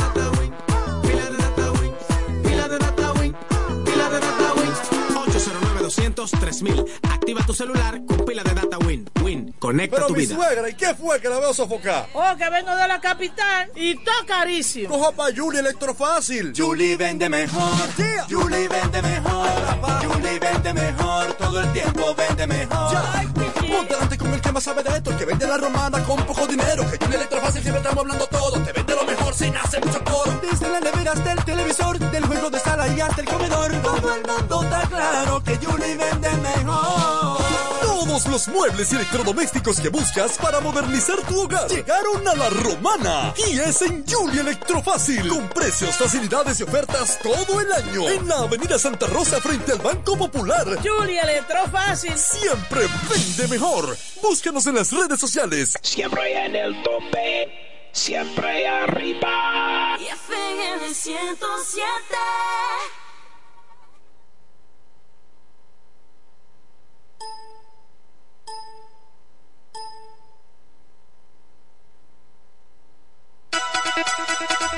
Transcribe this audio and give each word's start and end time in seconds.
200 6.21 6.39
3000 6.39 6.85
Activa 7.09 7.43
tu 7.45 7.53
celular 7.53 8.01
con 8.05 8.25
pila 8.25 8.43
de 8.43 8.53
data 8.53 8.77
Win. 8.79 9.09
Win, 9.23 9.53
conecta 9.59 9.95
Pero 9.97 10.07
tu 10.07 10.13
mi 10.13 10.19
vida. 10.21 10.35
suegra, 10.35 10.69
¿y 10.69 10.73
qué 10.75 10.93
fue 10.95 11.19
que 11.19 11.29
la 11.29 11.39
veo 11.39 11.53
sofocar? 11.53 12.07
Oh, 12.13 12.35
que 12.37 12.49
vengo 12.49 12.75
de 12.75 12.87
la 12.87 12.99
capital 13.01 13.71
y 13.75 13.95
todo 13.95 14.25
carísimo. 14.27 14.89
Coja 14.97 15.11
pa' 15.11 15.27
Julie 15.35 15.59
Electrofácil. 15.59 16.53
Julie 16.55 16.95
vende 16.97 17.29
mejor. 17.29 17.71
Yeah. 17.97 18.25
Julie 18.29 18.67
vende 18.67 19.01
mejor. 19.01 19.47
Julie 20.03 20.39
vende 20.39 20.73
mejor. 20.73 21.33
Todo 21.33 21.61
el 21.61 21.71
tiempo 21.73 22.15
vende 22.15 22.47
mejor. 22.47 22.97
Ponte 23.71 23.93
delante 23.93 24.17
con 24.17 24.33
el 24.33 24.41
que 24.41 24.51
más 24.51 24.63
sabe 24.63 24.83
de 24.83 24.89
esto, 24.97 25.11
el 25.11 25.17
que 25.17 25.25
vende 25.25 25.47
la 25.47 25.57
romana 25.57 26.03
con 26.03 26.23
poco 26.25 26.45
dinero. 26.47 26.83
Que 26.89 26.97
Julie 27.03 27.17
Electrofácil 27.17 27.61
siempre 27.61 27.81
estamos 27.81 27.99
hablando 28.03 28.27
todo. 28.27 28.61
Te 28.63 28.71
vende 28.73 28.95
lo 28.95 29.03
mejor 29.03 29.10
sin 29.33 29.55
hacer 29.57 29.85
mucho 29.85 30.03
coro. 30.03 30.39
Desde 30.41 30.69
las 30.69 30.81
neveras 30.81 31.23
del 31.23 31.43
televisor, 31.45 31.99
del 31.99 32.25
juego 32.25 32.49
de 32.49 32.59
sala 32.59 32.87
y 32.87 32.99
hasta 33.01 33.21
el 33.21 33.27
comedor. 33.27 33.71
Todo 33.81 34.15
el 34.15 34.23
mundo 34.27 34.63
está 34.63 34.81
claro 34.87 35.43
que 35.43 35.57
Julie 35.57 35.97
vende 35.97 36.29
mejor. 36.37 37.41
Todos 37.81 38.27
los 38.27 38.47
muebles 38.49 38.91
y 38.91 38.95
electrodomésticos 38.95 39.79
que 39.79 39.89
buscas 39.89 40.37
para 40.37 40.59
modernizar 40.59 41.17
tu 41.27 41.41
hogar 41.41 41.67
llegaron 41.69 42.27
a 42.27 42.35
la 42.35 42.49
romana. 42.49 43.33
Y 43.47 43.59
es 43.59 43.81
en 43.81 44.03
Julie 44.07 44.41
Electrofácil. 44.41 45.27
Con 45.29 45.47
precios, 45.49 45.95
facilidades 45.95 46.59
y 46.59 46.63
ofertas 46.63 47.19
todo 47.19 47.61
el 47.61 47.71
año. 47.71 48.09
En 48.09 48.27
la 48.27 48.39
Avenida 48.39 48.77
Santa 48.77 49.07
Rosa 49.07 49.39
frente 49.39 49.71
al 49.71 49.79
Banco 49.79 50.17
Popular. 50.17 50.65
Julia 50.83 51.21
Electrofácil. 51.21 52.17
Siempre 52.17 52.87
vende 53.09 53.47
mejor. 53.47 53.95
Búscanos 54.21 54.65
en 54.67 54.75
las 54.75 54.91
redes 54.91 55.19
sociales. 55.19 55.77
Siempre 55.81 56.45
en 56.45 56.55
el 56.55 56.83
tope, 56.83 57.70
siempre 57.91 58.67
arriba. 58.67 59.97
Y 59.99 60.05
FM 60.05 60.93
107. 60.93 62.15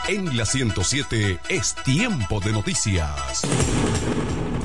En 0.07 0.35
la 0.35 0.45
107 0.45 1.39
es 1.47 1.75
tiempo 1.75 2.41
de 2.41 2.51
noticias. 2.51 3.41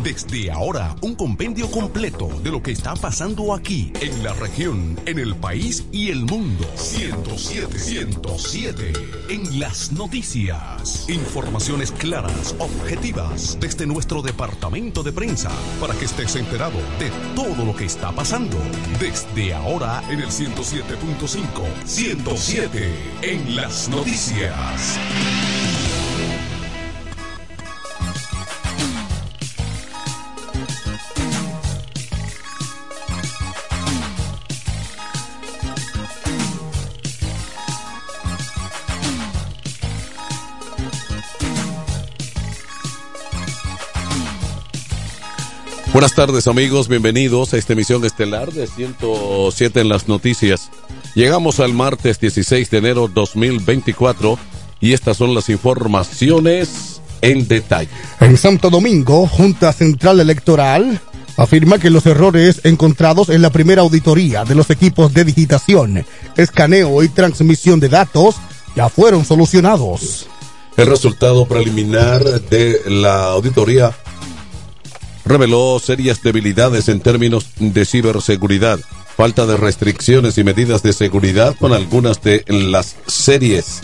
Desde 0.08 0.50
ahora, 0.50 0.96
un 1.02 1.14
compendio 1.14 1.70
completo 1.70 2.30
de 2.42 2.50
lo 2.50 2.62
que 2.62 2.72
está 2.72 2.94
pasando 2.94 3.52
aquí, 3.52 3.92
en 4.00 4.24
la 4.24 4.32
región, 4.32 4.98
en 5.04 5.18
el 5.18 5.36
país 5.36 5.84
y 5.92 6.08
el 6.08 6.24
mundo. 6.24 6.66
107, 6.76 7.78
107. 7.78 8.92
En 9.28 9.60
las 9.60 9.92
noticias. 9.92 11.06
Informaciones 11.10 11.92
claras, 11.92 12.56
objetivas, 12.58 13.58
desde 13.60 13.86
nuestro 13.86 14.22
departamento 14.22 15.02
de 15.02 15.12
prensa, 15.12 15.50
para 15.78 15.92
que 15.92 16.06
estés 16.06 16.36
enterado 16.36 16.78
de 16.98 17.10
todo 17.36 17.66
lo 17.66 17.76
que 17.76 17.84
está 17.84 18.10
pasando. 18.10 18.56
Desde 18.98 19.52
ahora, 19.52 20.02
en 20.08 20.20
el 20.20 20.28
107.5. 20.28 21.84
107. 21.84 22.94
En 23.20 23.54
las 23.54 23.90
noticias. 23.90 24.98
Buenas 45.92 46.14
tardes 46.14 46.46
amigos, 46.46 46.86
bienvenidos 46.86 47.54
a 47.54 47.56
esta 47.56 47.72
emisión 47.72 48.04
estelar 48.04 48.52
de 48.52 48.66
107 48.66 49.80
en 49.80 49.88
las 49.88 50.06
noticias. 50.06 50.70
Llegamos 51.14 51.60
al 51.60 51.72
martes 51.72 52.20
16 52.20 52.70
de 52.70 52.78
enero 52.78 53.08
2024 53.08 54.38
y 54.80 54.92
estas 54.92 55.16
son 55.16 55.34
las 55.34 55.48
informaciones 55.48 57.00
en 57.22 57.48
detalle. 57.48 57.88
En 58.20 58.36
Santo 58.36 58.68
Domingo, 58.68 59.26
Junta 59.26 59.72
Central 59.72 60.20
Electoral 60.20 61.00
afirma 61.38 61.78
que 61.78 61.90
los 61.90 62.04
errores 62.04 62.60
encontrados 62.64 63.30
en 63.30 63.40
la 63.40 63.50
primera 63.50 63.80
auditoría 63.80 64.44
de 64.44 64.54
los 64.54 64.68
equipos 64.68 65.14
de 65.14 65.24
digitación, 65.24 66.04
escaneo 66.36 67.02
y 67.02 67.08
transmisión 67.08 67.80
de 67.80 67.88
datos 67.88 68.36
ya 68.76 68.90
fueron 68.90 69.24
solucionados. 69.24 70.26
El 70.76 70.86
resultado 70.86 71.46
preliminar 71.46 72.22
de 72.22 72.82
la 72.86 73.30
auditoría 73.30 73.96
reveló 75.28 75.78
serias 75.78 76.22
debilidades 76.22 76.88
en 76.88 77.00
términos 77.00 77.50
de 77.58 77.84
ciberseguridad, 77.84 78.80
falta 79.16 79.46
de 79.46 79.56
restricciones 79.56 80.38
y 80.38 80.44
medidas 80.44 80.82
de 80.82 80.92
seguridad 80.92 81.54
con 81.60 81.72
algunas 81.72 82.22
de 82.22 82.44
las 82.48 82.96
series 83.06 83.82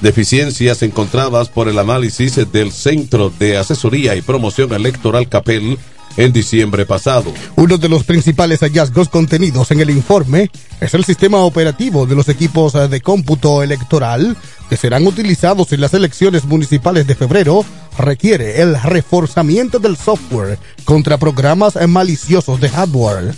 deficiencias 0.00 0.82
encontradas 0.82 1.48
por 1.48 1.68
el 1.68 1.78
análisis 1.78 2.36
del 2.52 2.72
Centro 2.72 3.32
de 3.38 3.56
Asesoría 3.56 4.16
y 4.16 4.22
Promoción 4.22 4.72
Electoral 4.72 5.28
CAPEL 5.28 5.78
en 6.16 6.32
diciembre 6.32 6.84
pasado. 6.84 7.32
Uno 7.56 7.78
de 7.78 7.88
los 7.88 8.04
principales 8.04 8.60
hallazgos 8.60 9.08
contenidos 9.08 9.70
en 9.70 9.80
el 9.80 9.90
informe 9.90 10.50
es 10.80 10.94
el 10.94 11.04
sistema 11.04 11.38
operativo 11.38 12.06
de 12.06 12.16
los 12.16 12.28
equipos 12.28 12.72
de 12.72 13.00
cómputo 13.00 13.62
electoral 13.62 14.36
que 14.72 14.78
serán 14.78 15.06
utilizados 15.06 15.70
en 15.74 15.82
las 15.82 15.92
elecciones 15.92 16.46
municipales 16.46 17.06
de 17.06 17.14
febrero 17.14 17.62
requiere 17.98 18.62
el 18.62 18.82
reforzamiento 18.82 19.78
del 19.78 19.98
software 19.98 20.58
contra 20.86 21.18
programas 21.18 21.74
maliciosos 21.86 22.58
de 22.58 22.70
hardware. 22.70 23.34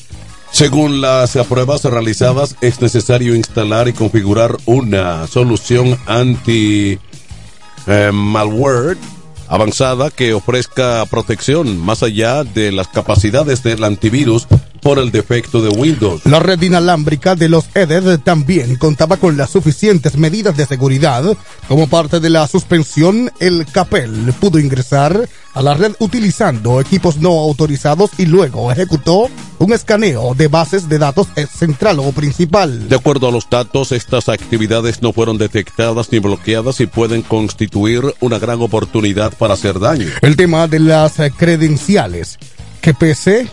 Según 0.53 1.01
las 1.01 1.37
pruebas 1.49 1.83
realizadas, 1.83 2.55
es 2.61 2.81
necesario 2.81 3.35
instalar 3.35 3.89
y 3.89 3.93
configurar 3.93 4.57
una 4.65 5.27
solución 5.27 5.99
anti-malware 6.07 8.97
avanzada 9.49 10.13
que 10.13 10.35
ofrezca 10.35 11.05
protección 11.07 11.79
más 11.79 12.05
allá 12.05 12.45
de 12.45 12.71
las 12.71 12.87
capacidades 12.87 13.65
del 13.65 13.83
antivirus 13.83 14.47
por 14.85 14.99
el 14.99 15.11
defecto 15.11 15.63
de 15.63 15.71
Windows. 15.71 16.27
La 16.27 16.41
red 16.41 16.61
inalámbrica 16.61 17.35
de 17.35 17.49
los 17.49 17.65
EDED 17.75 18.19
también 18.21 18.77
contaba 18.77 19.17
con 19.17 19.35
las 19.35 19.49
suficientes 19.49 20.19
medidas 20.19 20.59
de 20.59 20.67
seguridad. 20.67 21.25
Como 21.69 21.89
parte 21.89 22.21
de 22.21 22.29
la 22.29 22.47
suspensión, 22.47 23.33
el 23.41 23.65
CAPEL 23.65 24.35
pudo 24.39 24.59
ingresar 24.59 25.27
a 25.55 25.63
la 25.63 25.73
red 25.73 25.95
utilizando 26.01 26.83
equipos 26.83 27.17
no 27.17 27.31
autorizados 27.31 28.11
y 28.19 28.27
luego 28.27 28.71
ejecutó 28.71 29.31
un 29.59 29.73
escaneo 29.73 30.35
de 30.35 30.49
bases 30.49 30.87
de 30.87 30.99
datos 30.99 31.29
central 31.51 32.01
o 32.01 32.13
principal. 32.13 32.87
De 32.87 32.97
acuerdo 32.97 33.29
a 33.29 33.33
los 33.33 33.49
datos, 33.49 33.91
estas 33.91 34.29
actividades 34.29 35.01
no 35.01 35.15
fueron 35.15 35.39
detectadas 35.39 36.13
ni 36.13 36.19
bloqueadas 36.19 36.81
y 36.81 36.87
pueden 36.87 37.23
constituir 37.23 38.03
una 38.21 38.39
gran 38.39 38.61
oportunidad 38.61 39.33
para 39.39 39.55
hacer 39.55 39.79
daño. 39.79 40.09
El 40.21 40.37
tema 40.37 40.69
de 40.69 40.81
las 40.81 41.15
credenciales 41.39 42.39
que 42.83 42.93
PC 42.93 43.49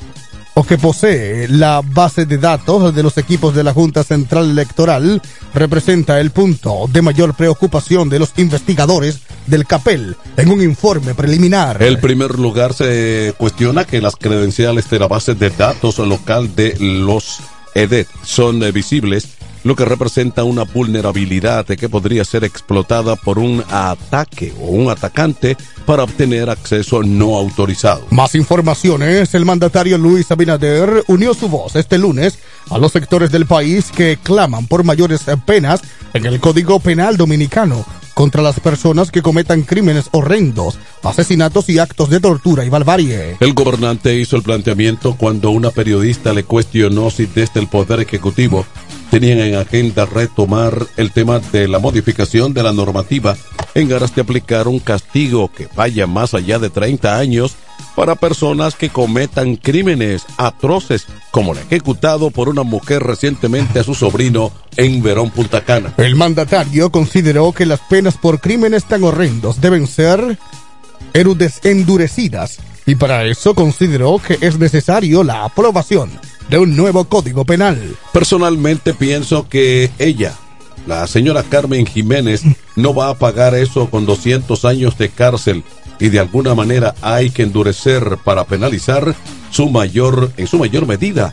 o 0.53 0.63
que 0.63 0.77
posee 0.77 1.47
la 1.47 1.81
base 1.83 2.25
de 2.25 2.37
datos 2.37 2.93
de 2.93 3.03
los 3.03 3.17
equipos 3.17 3.55
de 3.55 3.63
la 3.63 3.73
Junta 3.73 4.03
Central 4.03 4.49
Electoral 4.49 5.21
representa 5.53 6.19
el 6.19 6.31
punto 6.31 6.87
de 6.91 7.01
mayor 7.01 7.33
preocupación 7.33 8.09
de 8.09 8.19
los 8.19 8.33
investigadores 8.37 9.21
del 9.47 9.65
CAPEL 9.65 10.15
en 10.37 10.49
un 10.49 10.61
informe 10.61 11.13
preliminar. 11.13 11.81
En 11.81 11.99
primer 11.99 12.37
lugar, 12.37 12.73
se 12.73 13.33
cuestiona 13.37 13.85
que 13.85 14.01
las 14.01 14.15
credenciales 14.15 14.89
de 14.89 14.99
la 14.99 15.07
base 15.07 15.35
de 15.35 15.49
datos 15.49 15.99
local 15.99 16.55
de 16.55 16.75
los 16.79 17.39
EDET 17.73 18.07
son 18.23 18.59
visibles 18.73 19.29
lo 19.63 19.75
que 19.75 19.85
representa 19.85 20.43
una 20.43 20.63
vulnerabilidad 20.63 21.65
que 21.65 21.89
podría 21.89 22.23
ser 22.25 22.43
explotada 22.43 23.15
por 23.15 23.39
un 23.39 23.63
ataque 23.69 24.53
o 24.61 24.67
un 24.67 24.89
atacante 24.89 25.57
para 25.85 26.03
obtener 26.03 26.49
acceso 26.49 27.03
no 27.03 27.35
autorizado. 27.35 28.05
Más 28.09 28.35
informaciones, 28.35 29.33
el 29.33 29.45
mandatario 29.45 29.97
Luis 29.97 30.31
Abinader 30.31 31.03
unió 31.07 31.33
su 31.33 31.49
voz 31.49 31.75
este 31.75 31.97
lunes 31.97 32.39
a 32.69 32.77
los 32.77 32.91
sectores 32.91 33.31
del 33.31 33.45
país 33.45 33.91
que 33.95 34.17
claman 34.21 34.67
por 34.67 34.83
mayores 34.83 35.21
penas 35.45 35.81
en 36.13 36.25
el 36.25 36.39
Código 36.39 36.79
Penal 36.79 37.17
Dominicano 37.17 37.85
contra 38.13 38.41
las 38.41 38.59
personas 38.59 39.09
que 39.09 39.21
cometan 39.21 39.63
crímenes 39.63 40.09
horrendos, 40.11 40.77
asesinatos 41.03 41.69
y 41.69 41.79
actos 41.79 42.09
de 42.09 42.19
tortura 42.19 42.65
y 42.65 42.69
barbarie. 42.69 43.37
El 43.39 43.53
gobernante 43.53 44.15
hizo 44.15 44.35
el 44.35 44.43
planteamiento 44.43 45.15
cuando 45.15 45.51
una 45.51 45.71
periodista 45.71 46.33
le 46.33 46.43
cuestionó 46.43 47.09
si 47.09 47.25
desde 47.25 47.59
el 47.59 47.67
Poder 47.67 48.01
Ejecutivo 48.01 48.65
tenían 49.11 49.39
en 49.39 49.55
agenda 49.55 50.05
retomar 50.05 50.87
el 50.95 51.11
tema 51.11 51.39
de 51.39 51.67
la 51.67 51.79
modificación 51.79 52.53
de 52.53 52.63
la 52.63 52.71
normativa 52.71 53.35
en 53.75 53.91
aras 53.91 54.15
de 54.15 54.21
aplicar 54.21 54.69
un 54.69 54.79
castigo 54.79 55.51
que 55.51 55.67
vaya 55.75 56.07
más 56.07 56.33
allá 56.33 56.59
de 56.59 56.69
30 56.69 57.17
años 57.17 57.57
para 57.93 58.15
personas 58.15 58.75
que 58.75 58.89
cometan 58.89 59.57
crímenes 59.57 60.23
atroces, 60.37 61.07
como 61.31 61.51
el 61.51 61.59
ejecutado 61.59 62.31
por 62.31 62.47
una 62.47 62.63
mujer 62.63 63.03
recientemente 63.03 63.79
a 63.79 63.83
su 63.83 63.95
sobrino 63.95 64.53
en 64.77 65.03
Verón, 65.03 65.29
Punta 65.29 65.61
Cana. 65.65 65.93
El 65.97 66.15
mandatario 66.15 66.89
consideró 66.89 67.51
que 67.51 67.65
las 67.65 67.81
penas 67.81 68.17
por 68.17 68.39
crímenes 68.39 68.85
tan 68.85 69.03
horrendos 69.03 69.59
deben 69.59 69.87
ser 69.87 70.37
endurecidas 71.13 72.59
y 72.85 72.95
para 72.95 73.25
eso 73.25 73.53
consideró 73.55 74.21
que 74.25 74.37
es 74.39 74.57
necesario 74.57 75.23
la 75.25 75.43
aprobación 75.43 76.11
de 76.51 76.59
un 76.59 76.75
nuevo 76.75 77.05
código 77.05 77.45
penal. 77.45 77.95
Personalmente 78.11 78.93
pienso 78.93 79.47
que 79.47 79.89
ella, 79.99 80.33
la 80.85 81.07
señora 81.07 81.43
Carmen 81.43 81.85
Jiménez, 81.85 82.41
no 82.75 82.93
va 82.93 83.07
a 83.07 83.17
pagar 83.17 83.55
eso 83.55 83.89
con 83.89 84.05
200 84.05 84.65
años 84.65 84.97
de 84.97 85.07
cárcel 85.07 85.63
y 85.97 86.09
de 86.09 86.19
alguna 86.19 86.53
manera 86.53 86.93
hay 87.01 87.29
que 87.29 87.43
endurecer 87.43 88.17
para 88.25 88.43
penalizar 88.43 89.15
su 89.49 89.69
mayor 89.69 90.33
en 90.35 90.45
su 90.45 90.59
mayor 90.59 90.85
medida 90.85 91.31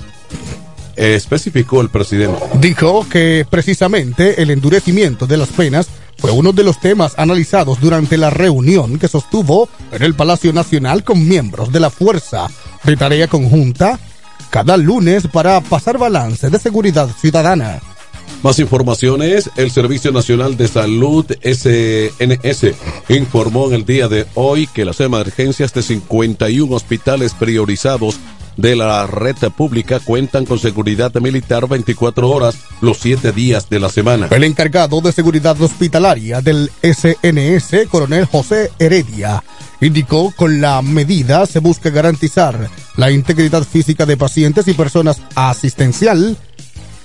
especificó 0.94 1.80
el 1.80 1.90
presidente. 1.90 2.40
Dijo 2.60 3.06
que 3.08 3.46
precisamente 3.48 4.42
el 4.42 4.50
endurecimiento 4.50 5.26
de 5.26 5.36
las 5.36 5.48
penas 5.48 5.88
fue 6.16 6.32
uno 6.32 6.52
de 6.52 6.64
los 6.64 6.80
temas 6.80 7.14
analizados 7.16 7.80
durante 7.80 8.16
la 8.16 8.30
reunión 8.30 8.98
que 8.98 9.06
sostuvo 9.06 9.68
en 9.92 10.02
el 10.02 10.14
Palacio 10.14 10.52
Nacional 10.52 11.04
con 11.04 11.26
miembros 11.26 11.70
de 11.70 11.78
la 11.78 11.90
Fuerza 11.90 12.48
de 12.82 12.96
Tarea 12.96 13.28
Conjunta 13.28 14.00
cada 14.50 14.76
lunes 14.76 15.26
para 15.26 15.60
pasar 15.60 15.98
balance 15.98 16.50
de 16.50 16.58
seguridad 16.58 17.08
ciudadana. 17.20 17.80
Más 18.42 18.60
informaciones, 18.60 19.50
el 19.56 19.70
Servicio 19.70 20.12
Nacional 20.12 20.56
de 20.56 20.68
Salud 20.68 21.26
SNS 21.42 22.74
informó 23.08 23.66
en 23.68 23.74
el 23.74 23.84
día 23.84 24.06
de 24.06 24.26
hoy 24.34 24.68
que 24.68 24.84
las 24.84 25.00
emergencias 25.00 25.74
de 25.74 25.82
51 25.82 26.72
hospitales 26.74 27.34
priorizados 27.34 28.20
de 28.58 28.76
la 28.76 29.06
red 29.06 29.36
pública 29.56 30.00
cuentan 30.00 30.44
con 30.44 30.58
seguridad 30.58 31.14
militar 31.14 31.66
24 31.66 32.28
horas 32.28 32.56
los 32.82 32.98
7 32.98 33.32
días 33.32 33.70
de 33.70 33.80
la 33.80 33.88
semana. 33.88 34.28
El 34.30 34.44
encargado 34.44 35.00
de 35.00 35.12
seguridad 35.12 35.58
hospitalaria 35.62 36.42
del 36.42 36.70
SNS, 36.82 37.88
coronel 37.88 38.26
José 38.26 38.70
Heredia, 38.78 39.42
indicó 39.80 40.34
con 40.36 40.60
la 40.60 40.82
medida 40.82 41.46
se 41.46 41.60
busca 41.60 41.88
garantizar 41.90 42.68
la 42.96 43.10
integridad 43.12 43.62
física 43.62 44.04
de 44.04 44.16
pacientes 44.16 44.66
y 44.68 44.74
personas 44.74 45.22
asistencial 45.34 46.36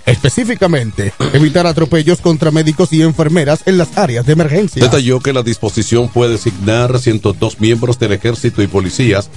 Específicamente, 0.06 1.14
evitar 1.32 1.66
atropellos 1.66 2.20
contra 2.20 2.52
médicos 2.52 2.92
y 2.92 3.02
enfermeras 3.02 3.62
en 3.66 3.78
las 3.78 3.98
áreas 3.98 4.26
de 4.26 4.34
emergencia. 4.34 4.84
Detalló 4.84 5.22
que 5.22 5.32
la 5.32 5.44
disposición 5.44 6.10
puede 6.10 6.34
designar 6.34 7.00
102 7.00 7.62
miembros 7.62 8.00
del 8.00 8.12
ejército 8.12 8.62
y 8.62 8.68
policías 8.68 9.30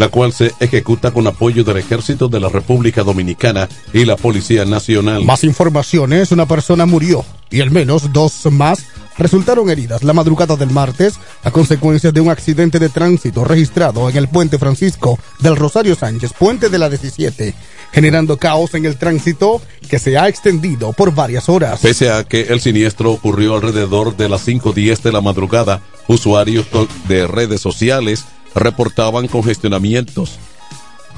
la 0.00 0.08
cual 0.08 0.32
se 0.32 0.54
ejecuta 0.60 1.10
con 1.10 1.26
apoyo 1.26 1.62
del 1.62 1.76
Ejército 1.76 2.28
de 2.28 2.40
la 2.40 2.48
República 2.48 3.02
Dominicana 3.02 3.68
y 3.92 4.06
la 4.06 4.16
Policía 4.16 4.64
Nacional. 4.64 5.26
Más 5.26 5.44
informaciones, 5.44 6.32
una 6.32 6.46
persona 6.46 6.86
murió 6.86 7.22
y 7.50 7.60
al 7.60 7.70
menos 7.70 8.10
dos 8.10 8.46
más 8.50 8.86
resultaron 9.18 9.68
heridas 9.68 10.02
la 10.02 10.14
madrugada 10.14 10.56
del 10.56 10.70
martes 10.70 11.20
a 11.44 11.50
consecuencia 11.50 12.12
de 12.12 12.22
un 12.22 12.30
accidente 12.30 12.78
de 12.78 12.88
tránsito 12.88 13.44
registrado 13.44 14.08
en 14.08 14.16
el 14.16 14.28
puente 14.28 14.58
Francisco 14.58 15.18
del 15.40 15.54
Rosario 15.54 15.94
Sánchez, 15.94 16.32
puente 16.32 16.70
de 16.70 16.78
la 16.78 16.88
17, 16.88 17.54
generando 17.92 18.38
caos 18.38 18.72
en 18.72 18.86
el 18.86 18.96
tránsito 18.96 19.60
que 19.86 19.98
se 19.98 20.16
ha 20.16 20.28
extendido 20.28 20.94
por 20.94 21.14
varias 21.14 21.50
horas. 21.50 21.80
Pese 21.80 22.10
a 22.10 22.24
que 22.24 22.44
el 22.44 22.62
siniestro 22.62 23.10
ocurrió 23.10 23.54
alrededor 23.56 24.16
de 24.16 24.30
las 24.30 24.48
5.10 24.48 25.02
de 25.02 25.12
la 25.12 25.20
madrugada, 25.20 25.82
usuarios 26.08 26.64
de 27.06 27.26
redes 27.26 27.60
sociales 27.60 28.24
reportaban 28.54 29.28
congestionamientos 29.28 30.38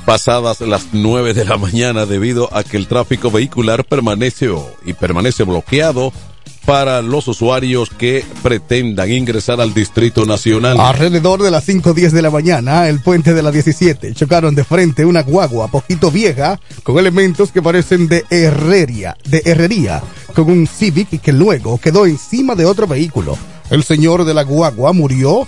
pasadas 0.05 0.61
las 0.61 0.89
9 0.93 1.35
de 1.35 1.45
la 1.45 1.57
mañana 1.57 2.07
debido 2.07 2.49
a 2.53 2.65
que 2.65 2.77
el 2.77 2.89
tráfico 2.89 3.31
vehicular 3.31 3.85
permanece 3.85 4.51
y 4.85 4.95
permanece 4.95 5.45
bloqueado 5.45 6.13
para 6.65 7.03
los 7.03 7.27
usuarios 7.27 7.91
que 7.91 8.25
pretendan 8.43 9.11
ingresar 9.11 9.61
al 9.61 9.75
Distrito 9.75 10.25
Nacional. 10.25 10.79
Alrededor 10.79 11.43
de 11.43 11.51
las 11.51 11.69
5.10 11.69 12.11
de 12.11 12.23
la 12.23 12.31
mañana, 12.31 12.89
el 12.89 13.01
puente 13.01 13.35
de 13.35 13.43
la 13.43 13.51
17 13.51 14.15
chocaron 14.15 14.55
de 14.55 14.65
frente 14.65 15.05
una 15.05 15.23
guagua 15.23 15.69
poquito 15.69 16.11
vieja 16.11 16.61
con 16.83 16.99
elementos 16.99 17.51
que 17.51 17.63
parecen 17.63 18.07
de 18.07 18.25
herrería, 18.31 19.17
de 19.29 19.43
herrería, 19.45 20.03
con 20.35 20.51
un 20.51 20.67
Civic 20.67 21.21
que 21.21 21.33
luego 21.33 21.79
quedó 21.79 22.07
encima 22.07 22.55
de 22.55 22.65
otro 22.65 22.87
vehículo. 22.87 23.37
El 23.71 23.83
señor 23.83 24.25
de 24.25 24.35
la 24.35 24.45
guagua 24.45 24.93
murió 24.93 25.47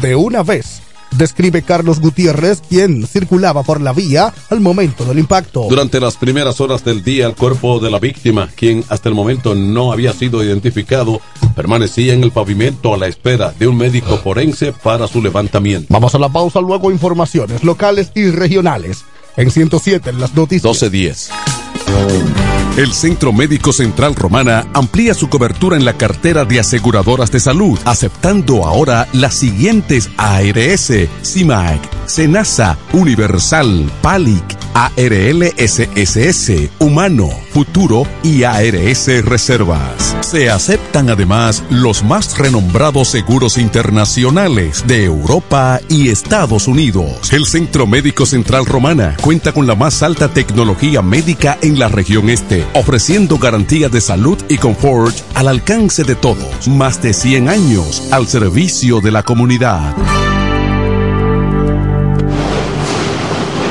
de 0.00 0.16
una 0.16 0.42
vez 0.42 0.82
describe 1.12 1.62
Carlos 1.62 2.00
Gutiérrez, 2.00 2.62
quien 2.68 3.06
circulaba 3.06 3.62
por 3.62 3.80
la 3.80 3.92
vía 3.92 4.32
al 4.50 4.60
momento 4.60 5.04
del 5.04 5.18
impacto. 5.18 5.66
Durante 5.68 6.00
las 6.00 6.16
primeras 6.16 6.60
horas 6.60 6.84
del 6.84 7.02
día, 7.02 7.26
el 7.26 7.34
cuerpo 7.34 7.80
de 7.80 7.90
la 7.90 7.98
víctima, 7.98 8.48
quien 8.54 8.84
hasta 8.88 9.08
el 9.08 9.14
momento 9.14 9.54
no 9.54 9.92
había 9.92 10.12
sido 10.12 10.42
identificado, 10.42 11.20
permanecía 11.54 12.14
en 12.14 12.22
el 12.22 12.30
pavimento 12.30 12.94
a 12.94 12.98
la 12.98 13.06
espera 13.06 13.52
de 13.58 13.66
un 13.66 13.76
médico 13.76 14.18
forense 14.18 14.72
para 14.72 15.08
su 15.08 15.22
levantamiento. 15.22 15.86
Vamos 15.90 16.14
a 16.14 16.18
la 16.18 16.28
pausa, 16.28 16.60
luego 16.60 16.90
informaciones 16.90 17.64
locales 17.64 18.12
y 18.14 18.30
regionales. 18.30 19.04
En 19.36 19.50
107, 19.50 20.10
en 20.10 20.20
las 20.20 20.34
noticias. 20.34 20.64
1210. 20.64 22.67
El 22.78 22.92
Centro 22.92 23.32
Médico 23.32 23.72
Central 23.72 24.14
Romana 24.14 24.68
amplía 24.72 25.12
su 25.12 25.28
cobertura 25.28 25.76
en 25.76 25.84
la 25.84 25.94
cartera 25.94 26.44
de 26.44 26.60
aseguradoras 26.60 27.32
de 27.32 27.40
salud, 27.40 27.76
aceptando 27.84 28.64
ahora 28.64 29.08
las 29.12 29.34
siguientes 29.34 30.08
ARS, 30.16 30.92
CIMAC, 31.24 31.80
SENASA, 32.06 32.78
Universal, 32.92 33.90
PALIC, 34.00 34.44
ARL 34.74 35.42
SSS, 35.58 36.70
Humano, 36.78 37.28
Futuro 37.52 38.06
y 38.22 38.44
ARS 38.44 39.24
Reservas. 39.24 40.16
Se 40.20 40.48
aceptan 40.48 41.10
además 41.10 41.64
los 41.70 42.04
más 42.04 42.38
renombrados 42.38 43.08
seguros 43.08 43.58
internacionales 43.58 44.84
de 44.86 45.04
Europa 45.04 45.80
y 45.88 46.10
Estados 46.10 46.68
Unidos. 46.68 47.32
El 47.32 47.46
Centro 47.46 47.88
Médico 47.88 48.24
Central 48.24 48.66
Romana 48.66 49.16
cuenta 49.20 49.52
con 49.52 49.66
la 49.66 49.74
más 49.74 50.02
alta 50.04 50.28
tecnología 50.28 51.02
médica 51.02 51.58
en 51.60 51.78
la 51.78 51.88
región 51.88 52.30
este, 52.30 52.64
ofreciendo 52.74 53.38
garantía 53.38 53.88
de 53.88 54.00
salud 54.00 54.38
y 54.48 54.58
confort 54.58 55.16
al 55.34 55.48
alcance 55.48 56.04
de 56.04 56.14
todos. 56.14 56.68
Más 56.68 57.00
de 57.02 57.12
100 57.12 57.48
años 57.48 58.08
al 58.12 58.26
servicio 58.26 59.00
de 59.00 59.10
la 59.10 59.22
comunidad. 59.22 59.94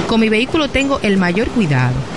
Con 0.08 0.20
mi 0.22 0.30
vehículo 0.30 0.70
tengo 0.70 1.00
el 1.02 1.18
mayor 1.18 1.50
cuidado. 1.50 2.17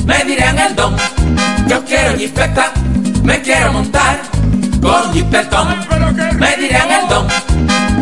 me 0.06 0.24
dirán 0.24 0.56
el 0.58 0.76
don. 0.76 0.96
Yo 1.68 1.84
quiero 1.84 2.16
jipeta, 2.16 2.72
me 3.22 3.42
quiero 3.42 3.72
montar 3.72 4.22
con 4.84 5.12
jipetón, 5.14 5.68
me 6.38 6.56
dirán 6.58 6.90
el 6.90 7.08
don. 7.08 7.26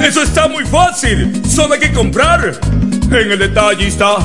Eso 0.03 0.23
está 0.23 0.49
muy 0.49 0.65
fácil. 0.67 1.41
Solo 1.49 1.75
hay 1.75 1.81
que 1.81 1.93
comprar. 1.93 2.59
En 3.11 3.31
el 3.31 3.39
detallista 3.39 4.17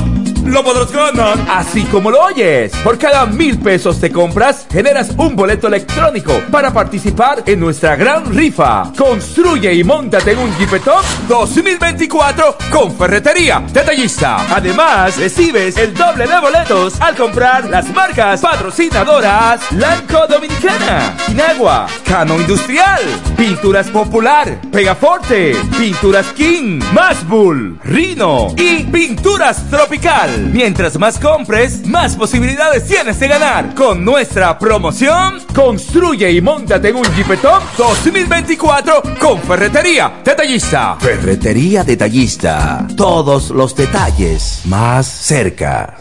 lo 0.52 0.64
podrás 0.64 0.90
ganar. 0.92 1.38
Así 1.48 1.84
como 1.84 2.10
lo 2.10 2.22
oyes, 2.22 2.72
por 2.84 2.98
cada 2.98 3.26
mil 3.26 3.58
pesos 3.58 3.96
que 3.96 4.10
compras, 4.10 4.66
generas 4.70 5.10
un 5.16 5.36
boleto 5.36 5.68
electrónico 5.68 6.40
para 6.50 6.72
participar 6.72 7.42
en 7.46 7.60
nuestra 7.60 7.96
gran 7.96 8.34
rifa. 8.34 8.92
Construye 8.96 9.74
y 9.74 9.84
montate 9.84 10.32
en 10.32 10.38
un 10.38 10.56
Jeepetop 10.58 11.04
2024 11.28 12.56
con 12.70 12.96
Ferretería 12.96 13.62
Detallista. 13.72 14.54
Además, 14.54 15.16
recibes 15.16 15.76
el 15.76 15.94
doble 15.94 16.26
de 16.26 16.40
boletos 16.40 17.00
al 17.00 17.16
comprar 17.16 17.66
las 17.66 17.88
marcas 17.94 18.40
patrocinadoras 18.40 19.60
Lanco 19.72 20.26
Dominicana, 20.28 21.16
Inagua, 21.28 21.86
Cano 22.04 22.38
Industrial, 22.40 23.00
Pinturas 23.36 23.88
Popular, 23.88 24.60
Pegaforte, 24.70 25.56
Pinturas 25.78 26.26
King, 26.34 26.80
Masbull, 26.92 27.78
Rino 27.84 28.54
y 28.56 28.84
Pinturas 28.84 29.68
Tropical. 29.70 30.37
Mientras 30.52 30.98
más 30.98 31.18
compres, 31.18 31.86
más 31.86 32.16
posibilidades 32.16 32.86
tienes 32.86 33.18
de 33.20 33.28
ganar. 33.28 33.74
Con 33.74 34.04
nuestra 34.04 34.58
promoción, 34.58 35.40
construye 35.54 36.30
y 36.30 36.40
montate 36.40 36.88
en 36.88 36.96
un 36.96 37.04
Jeepetop 37.14 37.62
2024 37.76 39.02
con 39.20 39.40
Ferretería 39.42 40.20
Detallista. 40.24 40.96
Ferretería 40.98 41.84
Detallista. 41.84 42.86
Todos 42.96 43.50
los 43.50 43.74
detalles 43.74 44.62
más 44.64 45.06
cerca. 45.06 45.97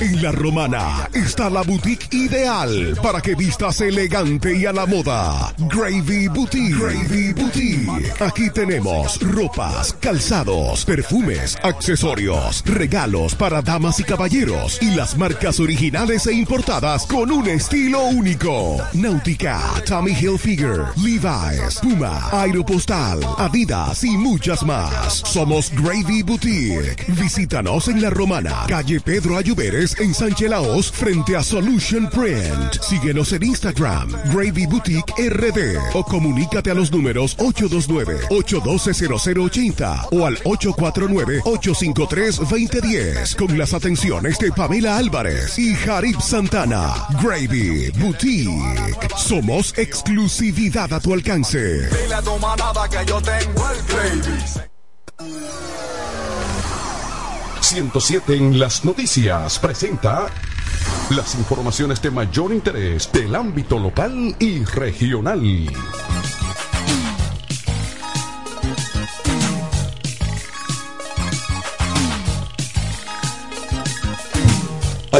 En 0.01 0.23
la 0.23 0.31
romana 0.33 1.09
está 1.13 1.51
la 1.51 1.63
boutique 1.63 2.09
ideal 2.13 2.97
para 3.03 3.21
que 3.21 3.35
vistas 3.35 3.81
elegante 3.81 4.57
y 4.57 4.65
a 4.65 4.73
la 4.73 4.87
moda. 4.87 5.55
Gravy 5.59 6.29
Boutique. 6.29 6.75
Gravy 6.75 7.33
Boutique. 7.33 8.13
Aquí 8.21 8.49
tenemos 8.51 9.21
ropas, 9.21 9.93
calzados, 9.95 10.85
perfumes, 10.85 11.59
accesorios, 11.63 12.63
regalos 12.65 13.35
para 13.35 13.61
damas 13.61 13.99
y 13.99 14.05
caballeros 14.05 14.79
y 14.81 14.95
las 14.95 15.17
marcas 15.17 15.59
originales 15.59 16.27
e 16.27 16.33
importadas 16.33 17.07
con 17.07 17.31
un 17.31 17.49
estilo 17.49 18.05
único. 18.05 18.79
Náutica, 18.93 19.61
Tommy 19.87 20.13
Hilfiger, 20.13 20.87
Levi's, 20.97 21.79
Puma, 21.81 22.20
Aeropostal, 22.33 23.21
Adidas 23.39 24.05
y 24.05 24.11
muchas 24.17 24.63
más. 24.63 25.23
Somos 25.25 25.71
Gravy 25.71 26.23
Boutique. 26.23 27.07
Visítanos 27.21 27.89
en 27.89 28.01
La 28.03 28.11
Romana, 28.11 28.67
calle 28.69 29.01
Pedro 29.01 29.37
Ayuberes 29.37 29.99
en 30.01 30.15
Sánchez 30.15 30.49
Laos, 30.51 30.93
frente 30.93 31.35
a 31.37 31.43
Solution 31.43 32.09
Print. 32.11 32.81
Síguenos 32.83 33.33
en 33.33 33.43
Instagram, 33.45 34.13
Gravy 34.33 34.67
Boutique 34.67 35.13
RD 35.19 35.79
o 35.95 36.05
comunícate 36.05 36.71
a 36.71 36.75
los 36.75 36.93
números 36.93 37.37
829-812-0080 37.39 40.09
o 40.13 40.27
al 40.27 40.37
849-853-2010 40.39 43.35
con 43.37 43.59
las 43.59 43.75
atenciones 43.75 44.39
de 44.39 44.53
Pamela 44.53 44.97
Álvarez 44.97 45.59
y 45.59 45.75
Jarib 45.75 46.21
Santana. 46.21 46.93
Gravy 47.23 47.91
Boutique. 47.99 49.09
Somos 49.17 49.77
exclusividad 49.79 50.93
a 50.93 51.01
tu 51.01 51.13
alcance. 51.13 51.89
Dile 52.11 52.19
a 52.19 52.23
tu 52.23 52.37
manada 52.41 52.89
que 52.89 53.07
yo 53.07 53.23
tengo 53.23 53.71
el 53.71 53.83
gravy. 53.87 54.45
107 57.61 58.35
en 58.35 58.59
las 58.59 58.85
noticias 58.85 59.61
presenta 59.61 60.27
las 61.11 61.37
informaciones 61.37 62.03
de 62.03 62.11
mayor 62.11 62.53
interés 62.53 63.13
del 63.13 63.33
ámbito 63.37 63.79
local 63.79 64.35
y 64.41 64.65
regional. 64.65 65.71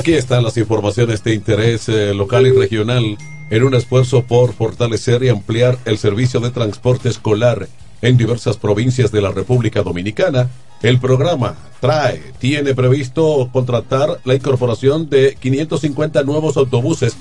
Aquí 0.01 0.15
están 0.15 0.43
las 0.43 0.57
informaciones 0.57 1.23
de 1.25 1.35
interés 1.35 1.87
eh, 1.91 2.15
local 2.15 2.47
y 2.47 2.53
regional 2.53 3.19
en 3.51 3.63
un 3.63 3.75
esfuerzo 3.75 4.23
por 4.23 4.55
fortalecer 4.55 5.23
y 5.23 5.29
ampliar 5.29 5.77
el 5.85 5.99
servicio 5.99 6.41
de 6.41 6.49
transporte 6.49 7.11
escolar 7.11 7.69
en 8.01 8.17
diversas 8.17 8.57
provincias 8.57 9.13
de 9.13 9.21
la 9.21 9.31
República 9.31 9.83
Dominicana. 9.83 10.49
El 10.81 10.99
programa 11.01 11.55
trae, 11.83 12.33
tiene 12.39 12.75
previsto 12.75 13.51
contratar 13.53 14.23
la 14.25 14.35
incorporación 14.35 15.11
de 15.11 15.37
550 15.39 16.23
nuevos 16.23 16.57
autobuses 16.57 17.15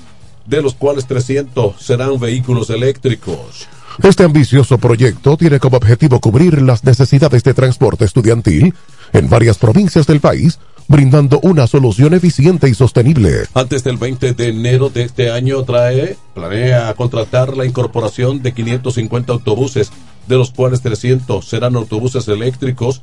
de 0.46 0.62
los 0.62 0.72
cuales 0.72 1.04
300 1.06 1.78
serán 1.82 2.18
vehículos 2.18 2.70
eléctricos. 2.70 3.68
Este 4.02 4.24
ambicioso 4.24 4.78
proyecto 4.78 5.36
tiene 5.36 5.60
como 5.60 5.76
objetivo 5.76 6.18
cubrir 6.18 6.62
las 6.62 6.82
necesidades 6.82 7.42
de 7.42 7.52
transporte 7.52 8.06
estudiantil 8.06 8.72
en 9.12 9.28
varias 9.28 9.58
provincias 9.58 10.06
del 10.06 10.20
país, 10.20 10.58
brindando 10.90 11.38
una 11.44 11.68
solución 11.68 12.14
eficiente 12.14 12.68
y 12.68 12.74
sostenible. 12.74 13.44
Antes 13.54 13.84
del 13.84 13.96
20 13.96 14.34
de 14.34 14.48
enero 14.48 14.90
de 14.90 15.04
este 15.04 15.30
año 15.30 15.62
trae, 15.62 16.16
planea 16.34 16.92
contratar 16.94 17.56
la 17.56 17.64
incorporación 17.64 18.42
de 18.42 18.52
550 18.52 19.32
autobuses, 19.32 19.92
de 20.26 20.36
los 20.36 20.50
cuales 20.50 20.82
300 20.82 21.48
serán 21.48 21.76
autobuses 21.76 22.26
eléctricos, 22.26 23.02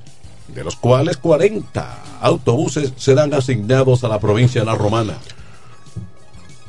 de 0.54 0.66
los 0.66 0.76
cuales 0.76 1.16
40 1.16 2.20
autobuses 2.20 2.92
serán 2.98 3.34
asignados 3.34 4.04
a 4.04 4.10
la 4.10 4.20
provincia 4.20 4.60
de 4.60 4.66
La 4.66 4.76
Romana. 4.76 5.14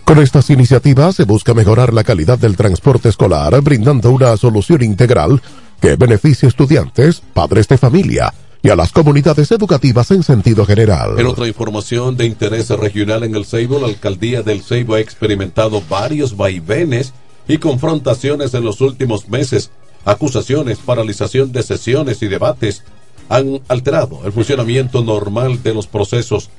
Con 0.05 0.21
estas 0.21 0.49
iniciativas 0.51 1.17
se 1.17 1.25
busca 1.25 1.53
mejorar 1.53 1.93
la 1.93 2.05
calidad 2.05 2.39
del 2.39 2.57
transporte 2.57 3.09
escolar, 3.09 3.61
brindando 3.61 4.13
una 4.13 4.37
solución 4.37 4.85
integral 4.85 5.43
que 5.81 5.97
beneficie 5.97 6.47
a 6.47 6.51
estudiantes, 6.51 7.21
padres 7.35 7.67
de 7.67 7.77
familia 7.77 8.33
y 8.63 8.71
a 8.71 8.77
las 8.77 8.93
comunidades 8.93 9.51
educativas 9.53 10.11
en 10.11 10.23
sentido 10.23 10.67
general. 10.67 11.19
En 11.19 11.27
otra 11.27 11.47
información 11.47 12.17
de 12.17 12.27
interés 12.27 12.71
regional 12.71 13.23
en 13.23 13.35
el 13.35 13.45
Ceibo, 13.45 13.79
la 13.79 13.87
alcaldía 13.87 14.43
del 14.43 14.63
Ceibo 14.63 14.95
ha 14.95 15.01
experimentado 15.01 15.83
varios 15.89 16.37
vaivenes 16.37 17.13
y 17.47 17.59
confrontaciones 17.59 18.55
en 18.55 18.65
los 18.65 18.81
últimos 18.81 19.29
meses. 19.29 19.71
Acusaciones, 20.05 20.79
paralización 20.79 21.53
de 21.53 21.63
sesiones 21.63 22.23
y 22.23 22.29
debates 22.29 22.83
han 23.29 23.61
alterado 23.69 24.21
el 24.25 24.33
funcionamiento 24.33 25.03
normal 25.03 25.63
de 25.63 25.75
los 25.75 25.87
procesos 25.87 26.51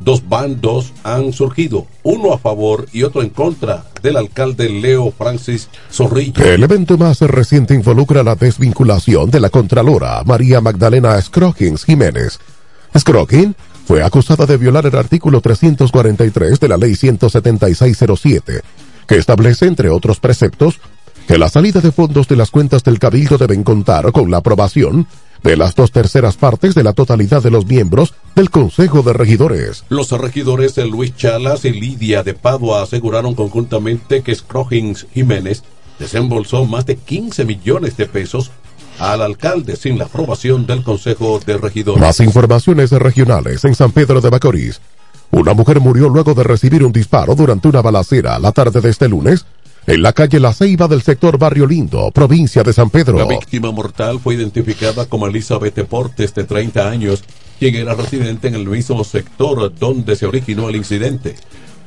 dos 0.00 0.28
bandos 0.28 0.92
han 1.02 1.32
surgido, 1.32 1.86
uno 2.02 2.32
a 2.32 2.38
favor 2.38 2.86
y 2.92 3.02
otro 3.02 3.22
en 3.22 3.30
contra 3.30 3.84
del 4.02 4.16
alcalde 4.16 4.68
Leo 4.68 5.10
Francis 5.10 5.68
Zorrilla. 5.90 6.44
El 6.44 6.62
evento 6.62 6.96
más 6.96 7.20
reciente 7.20 7.74
involucra 7.74 8.22
la 8.22 8.34
desvinculación 8.34 9.30
de 9.30 9.40
la 9.40 9.50
Contralora 9.50 10.22
María 10.24 10.60
Magdalena 10.60 11.20
Scroggins 11.20 11.84
Jiménez. 11.84 12.38
Scroggins 12.96 13.54
fue 13.86 14.02
acusada 14.02 14.46
de 14.46 14.56
violar 14.56 14.86
el 14.86 14.96
artículo 14.96 15.40
343 15.40 16.60
de 16.60 16.68
la 16.68 16.76
Ley 16.76 16.94
17607, 16.94 18.60
que 19.06 19.16
establece, 19.16 19.66
entre 19.66 19.88
otros 19.88 20.20
preceptos, 20.20 20.78
que 21.26 21.38
la 21.38 21.48
salida 21.48 21.80
de 21.80 21.92
fondos 21.92 22.28
de 22.28 22.36
las 22.36 22.50
cuentas 22.50 22.84
del 22.84 22.98
Cabildo 22.98 23.38
deben 23.38 23.62
contar 23.62 24.12
con 24.12 24.30
la 24.30 24.38
aprobación 24.38 25.06
de 25.42 25.56
las 25.56 25.74
dos 25.74 25.92
terceras 25.92 26.36
partes 26.36 26.74
de 26.74 26.82
la 26.82 26.92
totalidad 26.92 27.42
de 27.42 27.50
los 27.50 27.66
miembros 27.66 28.14
del 28.34 28.50
Consejo 28.50 29.02
de 29.02 29.12
Regidores. 29.12 29.84
Los 29.88 30.10
regidores 30.12 30.76
Luis 30.78 31.16
Chalas 31.16 31.64
y 31.64 31.72
Lidia 31.72 32.22
de 32.22 32.34
Padua 32.34 32.82
aseguraron 32.82 33.34
conjuntamente 33.34 34.22
que 34.22 34.34
Scroggins 34.34 35.06
Jiménez 35.12 35.62
desembolsó 35.98 36.64
más 36.64 36.86
de 36.86 36.96
15 36.96 37.44
millones 37.44 37.96
de 37.96 38.06
pesos 38.06 38.50
al 38.98 39.22
alcalde 39.22 39.76
sin 39.76 39.98
la 39.98 40.04
aprobación 40.04 40.66
del 40.66 40.82
Consejo 40.82 41.40
de 41.44 41.56
Regidores. 41.56 42.00
Más 42.00 42.20
informaciones 42.20 42.90
regionales 42.90 43.64
en 43.64 43.74
San 43.74 43.92
Pedro 43.92 44.20
de 44.20 44.30
Macorís. 44.30 44.80
Una 45.30 45.52
mujer 45.52 45.80
murió 45.80 46.08
luego 46.08 46.34
de 46.34 46.42
recibir 46.42 46.84
un 46.84 46.92
disparo 46.92 47.34
durante 47.34 47.68
una 47.68 47.82
balacera 47.82 48.38
la 48.38 48.52
tarde 48.52 48.80
de 48.80 48.88
este 48.88 49.08
lunes 49.08 49.44
en 49.88 50.02
la 50.02 50.12
calle 50.12 50.38
La 50.38 50.52
Ceiba 50.52 50.86
del 50.86 51.00
sector 51.00 51.38
Barrio 51.38 51.66
Lindo, 51.66 52.10
provincia 52.10 52.62
de 52.62 52.74
San 52.74 52.90
Pedro. 52.90 53.16
La 53.16 53.24
víctima 53.24 53.70
mortal 53.72 54.20
fue 54.20 54.34
identificada 54.34 55.06
como 55.06 55.26
Elizabeth 55.26 55.74
Deportes, 55.74 56.34
de 56.34 56.44
30 56.44 56.90
años, 56.90 57.24
quien 57.58 57.74
era 57.74 57.94
residente 57.94 58.48
en 58.48 58.54
el 58.54 58.66
mismo 58.66 59.02
sector 59.02 59.72
donde 59.74 60.14
se 60.14 60.26
originó 60.26 60.68
el 60.68 60.76
incidente. 60.76 61.36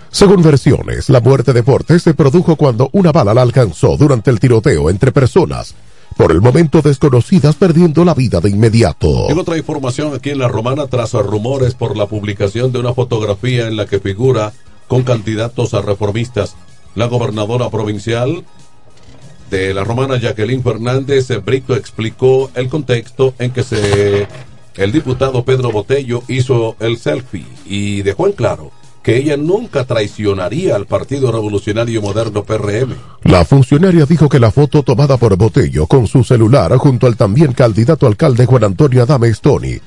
Según 0.09 0.41
versiones, 0.41 1.09
la 1.09 1.21
muerte 1.21 1.53
de 1.53 1.61
Portes 1.61 2.01
se 2.01 2.15
produjo 2.15 2.55
cuando 2.55 2.89
una 2.91 3.11
bala 3.11 3.35
la 3.35 3.43
alcanzó 3.43 3.95
durante 3.97 4.31
el 4.31 4.39
tiroteo 4.39 4.89
entre 4.89 5.11
personas, 5.11 5.75
por 6.17 6.31
el 6.31 6.41
momento 6.41 6.81
desconocidas 6.81 7.55
perdiendo 7.55 8.03
la 8.03 8.15
vida 8.15 8.41
de 8.41 8.49
inmediato. 8.49 9.29
En 9.29 9.37
otra 9.37 9.57
información 9.57 10.15
aquí 10.15 10.31
en 10.31 10.39
La 10.39 10.47
Romana, 10.47 10.87
tras 10.87 11.13
rumores 11.13 11.75
por 11.75 11.95
la 11.95 12.07
publicación 12.07 12.71
de 12.71 12.79
una 12.79 12.95
fotografía 12.95 13.67
en 13.67 13.77
la 13.77 13.85
que 13.85 13.99
figura 13.99 14.53
con 14.87 15.03
candidatos 15.03 15.75
a 15.75 15.81
reformistas, 15.81 16.55
la 16.95 17.05
gobernadora 17.05 17.69
provincial 17.69 18.43
de 19.49 19.73
la 19.73 19.83
romana 19.83 20.17
Jacqueline 20.17 20.63
Fernández 20.63 21.27
Brito 21.43 21.75
explicó 21.75 22.49
el 22.55 22.69
contexto 22.69 23.33
en 23.37 23.51
que 23.51 23.63
se 23.63 24.27
el 24.77 24.91
diputado 24.91 25.43
Pedro 25.43 25.71
Botello 25.71 26.23
hizo 26.29 26.77
el 26.79 26.97
selfie 26.97 27.45
y 27.65 28.01
dejó 28.03 28.27
en 28.27 28.33
claro 28.33 28.71
que 29.03 29.17
ella 29.17 29.35
nunca 29.35 29.83
traicionaría 29.85 30.75
al 30.75 30.85
Partido 30.85 31.31
Revolucionario 31.31 32.01
Moderno 32.01 32.43
PRM. 32.43 32.93
La 33.23 33.43
funcionaria 33.45 34.05
dijo 34.05 34.29
que 34.29 34.39
la 34.39 34.51
foto 34.51 34.83
tomada 34.83 35.17
por 35.17 35.35
Botello 35.37 35.87
con 35.87 36.07
su 36.07 36.23
celular 36.23 36.77
junto 36.77 37.07
al 37.07 37.17
también 37.17 37.53
candidato 37.53 38.05
alcalde 38.07 38.45
Juan 38.45 38.63
Antonio 38.63 39.03
Adame 39.03 39.33
Stoni 39.33 39.79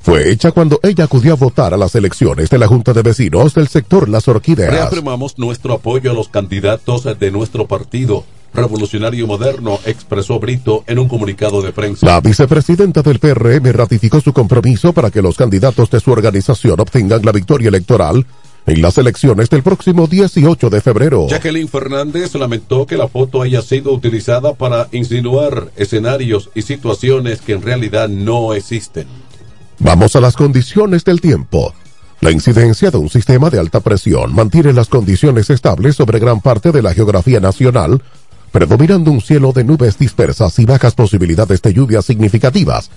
fue 0.00 0.30
hecha 0.30 0.50
cuando 0.50 0.80
ella 0.82 1.04
acudió 1.04 1.34
a 1.34 1.36
votar 1.36 1.74
a 1.74 1.76
las 1.76 1.94
elecciones 1.94 2.48
de 2.48 2.58
la 2.58 2.66
Junta 2.66 2.92
de 2.94 3.02
Vecinos 3.02 3.54
del 3.54 3.68
sector 3.68 4.08
Las 4.08 4.28
Orquídeas. 4.28 4.72
Reafirmamos 4.72 5.38
nuestro 5.38 5.74
apoyo 5.74 6.10
a 6.10 6.14
los 6.14 6.28
candidatos 6.28 7.06
de 7.18 7.30
nuestro 7.30 7.66
partido. 7.66 8.24
Revolucionario 8.52 9.26
Moderno, 9.26 9.78
expresó 9.84 10.40
Brito 10.40 10.82
en 10.86 10.98
un 10.98 11.06
comunicado 11.06 11.62
de 11.62 11.72
prensa. 11.72 12.06
La 12.06 12.20
vicepresidenta 12.20 13.02
del 13.02 13.20
PRM 13.20 13.72
ratificó 13.72 14.20
su 14.20 14.32
compromiso 14.32 14.92
para 14.92 15.10
que 15.10 15.22
los 15.22 15.36
candidatos 15.36 15.90
de 15.90 16.00
su 16.00 16.10
organización 16.10 16.80
obtengan 16.80 17.24
la 17.24 17.32
victoria 17.32 17.68
electoral 17.68 18.26
en 18.66 18.82
las 18.82 18.98
elecciones 18.98 19.50
del 19.50 19.62
próximo 19.62 20.06
18 20.06 20.70
de 20.70 20.80
febrero. 20.80 21.28
Jacqueline 21.28 21.68
Fernández 21.68 22.34
lamentó 22.34 22.86
que 22.86 22.96
la 22.96 23.08
foto 23.08 23.42
haya 23.42 23.62
sido 23.62 23.92
utilizada 23.92 24.54
para 24.54 24.88
insinuar 24.92 25.70
escenarios 25.76 26.50
y 26.54 26.62
situaciones 26.62 27.40
que 27.40 27.52
en 27.52 27.62
realidad 27.62 28.08
no 28.08 28.54
existen. 28.54 29.06
Vamos 29.82 30.14
a 30.14 30.20
las 30.20 30.36
condiciones 30.36 31.04
del 31.04 31.22
tiempo. 31.22 31.72
La 32.20 32.30
incidencia 32.30 32.90
de 32.90 32.98
un 32.98 33.08
sistema 33.08 33.48
de 33.48 33.58
alta 33.58 33.80
presión 33.80 34.34
mantiene 34.34 34.74
las 34.74 34.88
condiciones 34.88 35.48
estables 35.48 35.96
sobre 35.96 36.18
gran 36.18 36.42
parte 36.42 36.70
de 36.70 36.82
la 36.82 36.92
geografía 36.92 37.40
nacional, 37.40 38.02
predominando 38.52 39.10
un 39.10 39.22
cielo 39.22 39.52
de 39.52 39.64
nubes 39.64 39.96
dispersas 39.96 40.58
y 40.58 40.66
bajas 40.66 40.94
posibilidades 40.94 41.62
de 41.62 41.72
lluvias 41.72 42.04
significativas. 42.04 42.90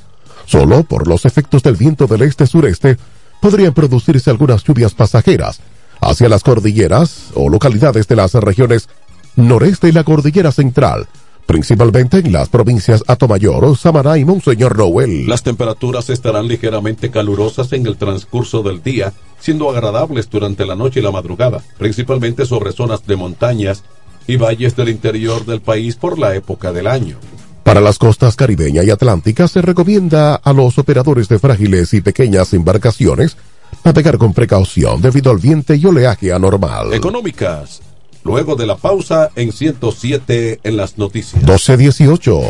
Solo 0.46 0.84
por 0.84 1.08
los 1.08 1.24
efectos 1.24 1.64
del 1.64 1.78
viento 1.78 2.06
del 2.06 2.24
este-sureste 2.24 2.98
podrían 3.42 3.74
producirse 3.74 4.30
algunas 4.30 4.62
lluvias 4.66 4.94
pasajeras 4.94 5.62
hacia 6.02 6.28
las 6.28 6.44
cordilleras 6.44 7.28
o 7.34 7.48
localidades 7.48 8.10
de 8.10 8.18
las 8.18 8.34
regiones 8.34 8.90
noreste 9.38 9.88
y 9.88 9.94
la 9.94 10.04
cordillera 10.04 10.52
central, 10.52 11.08
principalmente 11.46 12.18
en 12.20 12.32
las 12.32 12.50
provincias 12.50 13.04
Atomayor, 13.08 13.78
Samaná 13.78 14.18
y 14.18 14.26
Monseñor 14.26 14.78
Noel. 14.78 15.28
Las 15.28 15.44
temperaturas 15.44 16.10
estarán 16.10 16.48
ligeramente 16.48 17.12
calurosas 17.12 17.74
en 17.74 17.86
el 17.86 17.98
transcurso 17.98 18.64
del 18.64 18.82
día, 18.82 19.14
siendo 19.40 19.70
agradables 19.70 20.30
durante 20.30 20.66
la 20.66 20.76
noche 20.76 21.00
y 21.00 21.04
la 21.04 21.12
madrugada, 21.12 21.62
principalmente 21.78 22.46
sobre 22.46 22.72
zonas 22.72 23.06
de 23.06 23.16
montañas 23.16 23.84
y 24.28 24.38
valles 24.38 24.76
del 24.76 24.90
interior 24.90 25.46
del 25.46 25.62
país 25.62 25.96
por 25.96 26.18
la 26.18 26.36
época 26.36 26.72
del 26.72 26.88
año. 26.88 27.18
Para 27.64 27.82
las 27.82 27.98
costas 27.98 28.36
caribeña 28.36 28.84
y 28.84 28.90
atlántica 28.90 29.48
se 29.48 29.62
recomienda 29.62 30.36
a 30.36 30.54
los 30.54 30.78
operadores 30.78 31.28
de 31.30 31.40
frágiles 31.40 31.94
y 31.94 32.02
pequeñas 32.02 32.54
embarcaciones 32.54 33.38
navegar 33.84 34.18
con 34.18 34.34
precaución 34.34 35.02
debido 35.02 35.32
al 35.32 35.38
viento 35.38 35.74
y 35.74 35.86
oleaje 35.86 36.32
anormal. 36.32 36.94
Económicas 36.94 37.82
luego 38.24 38.56
de 38.56 38.66
la 38.66 38.78
pausa 38.78 39.32
en 39.36 39.52
107 39.52 40.60
en 40.64 40.78
las 40.78 40.98
noticias. 40.98 41.42
1218. 41.44 42.42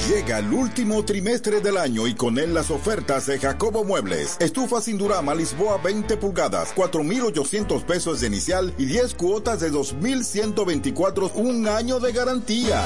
Llega 0.09 0.39
el 0.39 0.51
último 0.51 1.05
trimestre 1.05 1.61
del 1.61 1.77
año 1.77 2.07
y 2.07 2.15
con 2.15 2.39
él 2.39 2.53
las 2.53 2.71
ofertas 2.71 3.27
de 3.27 3.37
Jacobo 3.37 3.83
Muebles. 3.83 4.37
Estufa 4.39 4.81
sin 4.81 4.97
Durama 4.97 5.35
Lisboa 5.35 5.77
20 5.83 6.17
pulgadas, 6.17 6.71
4,800 6.75 7.83
pesos 7.83 8.21
de 8.21 8.27
inicial 8.27 8.73
y 8.77 8.85
10 8.85 9.13
cuotas 9.13 9.59
de 9.59 9.69
2,124, 9.69 11.31
un 11.35 11.67
año 11.67 11.99
de 11.99 12.11
garantía. 12.13 12.81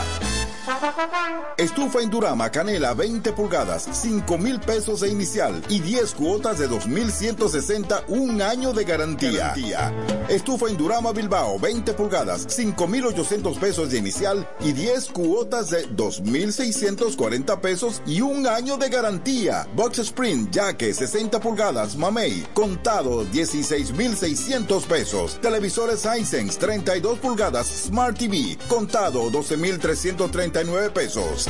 Estufa 1.57 2.01
Indurama 2.01 2.49
Canela 2.49 2.93
20 2.93 3.33
pulgadas, 3.33 3.87
5 3.91 4.37
mil 4.37 4.59
pesos 4.59 5.01
de 5.01 5.09
inicial 5.09 5.61
y 5.69 5.79
10 5.79 6.13
cuotas 6.13 6.59
de 6.59 6.67
2,160, 6.67 8.03
un 8.09 8.41
año 8.41 8.71
de 8.73 8.83
garantía. 8.83 9.53
Estufa 10.29 10.69
Indurama 10.69 11.11
Bilbao 11.11 11.59
20 11.59 11.93
pulgadas, 11.93 12.45
5,800 12.47 13.57
pesos 13.57 13.91
de 13.91 13.97
inicial 13.97 14.47
y 14.59 14.71
10 14.73 15.11
cuotas 15.11 15.69
de 15.71 15.87
2,640 15.87 17.61
pesos 17.61 18.01
y 18.05 18.21
un 18.21 18.45
año 18.47 18.77
de 18.77 18.89
garantía. 18.89 19.67
Box 19.75 19.99
Sprint 19.99 20.55
Jaque 20.55 20.93
60 20.93 21.39
pulgadas, 21.39 21.95
Mamey, 21.95 22.45
contado 22.53 23.25
16,600 23.25 24.85
pesos. 24.85 25.37
Televisores 25.41 26.05
Hisense 26.05 26.59
32 26.59 27.19
pulgadas, 27.19 27.67
Smart 27.67 28.17
TV, 28.17 28.57
contado 28.67 29.29
12,339 30.51 30.91
pesos. 30.91 31.47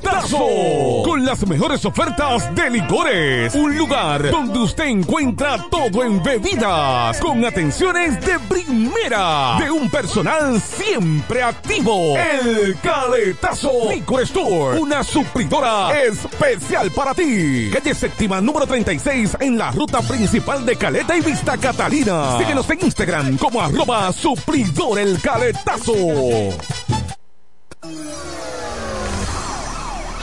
Con 1.03 1.25
las 1.25 1.45
mejores 1.47 1.83
ofertas 1.85 2.53
de 2.55 2.69
licores. 2.69 3.53
Un 3.55 3.77
lugar 3.77 4.29
donde 4.31 4.59
usted 4.59 4.85
encuentra 4.85 5.57
todo 5.69 6.03
en 6.03 6.21
bebidas. 6.23 7.19
Con 7.19 7.43
atenciones 7.45 8.19
de 8.21 8.39
primera. 8.39 9.57
De 9.59 9.69
un 9.69 9.89
personal 9.89 10.61
siempre 10.61 11.43
activo. 11.43 12.17
El 12.17 12.77
Caletazo 12.77 13.91
Licor 13.91 14.21
Store. 14.23 14.79
Una 14.79 15.03
suplidora 15.03 15.91
especial 16.01 16.91
para 16.91 17.13
ti. 17.13 17.69
Calle 17.73 17.93
séptima 17.93 18.41
número 18.41 18.65
36 18.65 19.37
en 19.39 19.57
la 19.57 19.71
ruta 19.71 20.01
principal 20.01 20.65
de 20.65 20.75
Caleta 20.75 21.17
y 21.17 21.21
Vista 21.21 21.57
Catalina. 21.57 22.37
Síguenos 22.37 22.69
en 22.69 22.85
Instagram 22.85 23.37
como 23.37 23.61
arroba 23.61 24.11
suplidor 24.13 24.99
el 24.99 25.19
caletazo. 25.21 25.93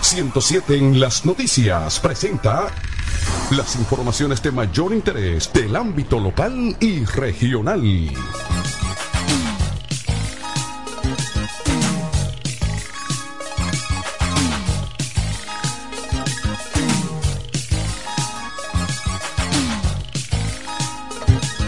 107 0.09 0.75
en 0.75 1.01
las 1.01 1.27
noticias 1.27 2.01
presenta 2.01 2.69
las 3.51 3.77
informaciones 3.77 4.43
de 4.43 4.51
mayor 4.51 4.95
interés 4.95 5.53
del 5.53 5.77
ámbito 5.77 6.19
local 6.19 6.75
y 6.81 7.05
regional. 7.05 7.83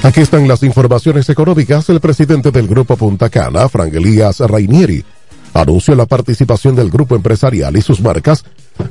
Aquí 0.03 0.22
están 0.22 0.48
las 0.48 0.62
informaciones 0.62 1.29
económicas. 1.29 1.90
El 1.90 2.00
presidente 2.00 2.50
del 2.50 2.66
Grupo 2.66 2.96
Punta 2.96 3.29
Cana, 3.29 3.68
Frank 3.68 3.92
Elías 3.92 4.40
Rainieri, 4.40 5.05
anunció 5.54 5.94
la 5.94 6.06
participación 6.06 6.76
del 6.76 6.90
grupo 6.90 7.16
empresarial 7.16 7.76
y 7.76 7.82
sus 7.82 8.00
marcas 8.00 8.44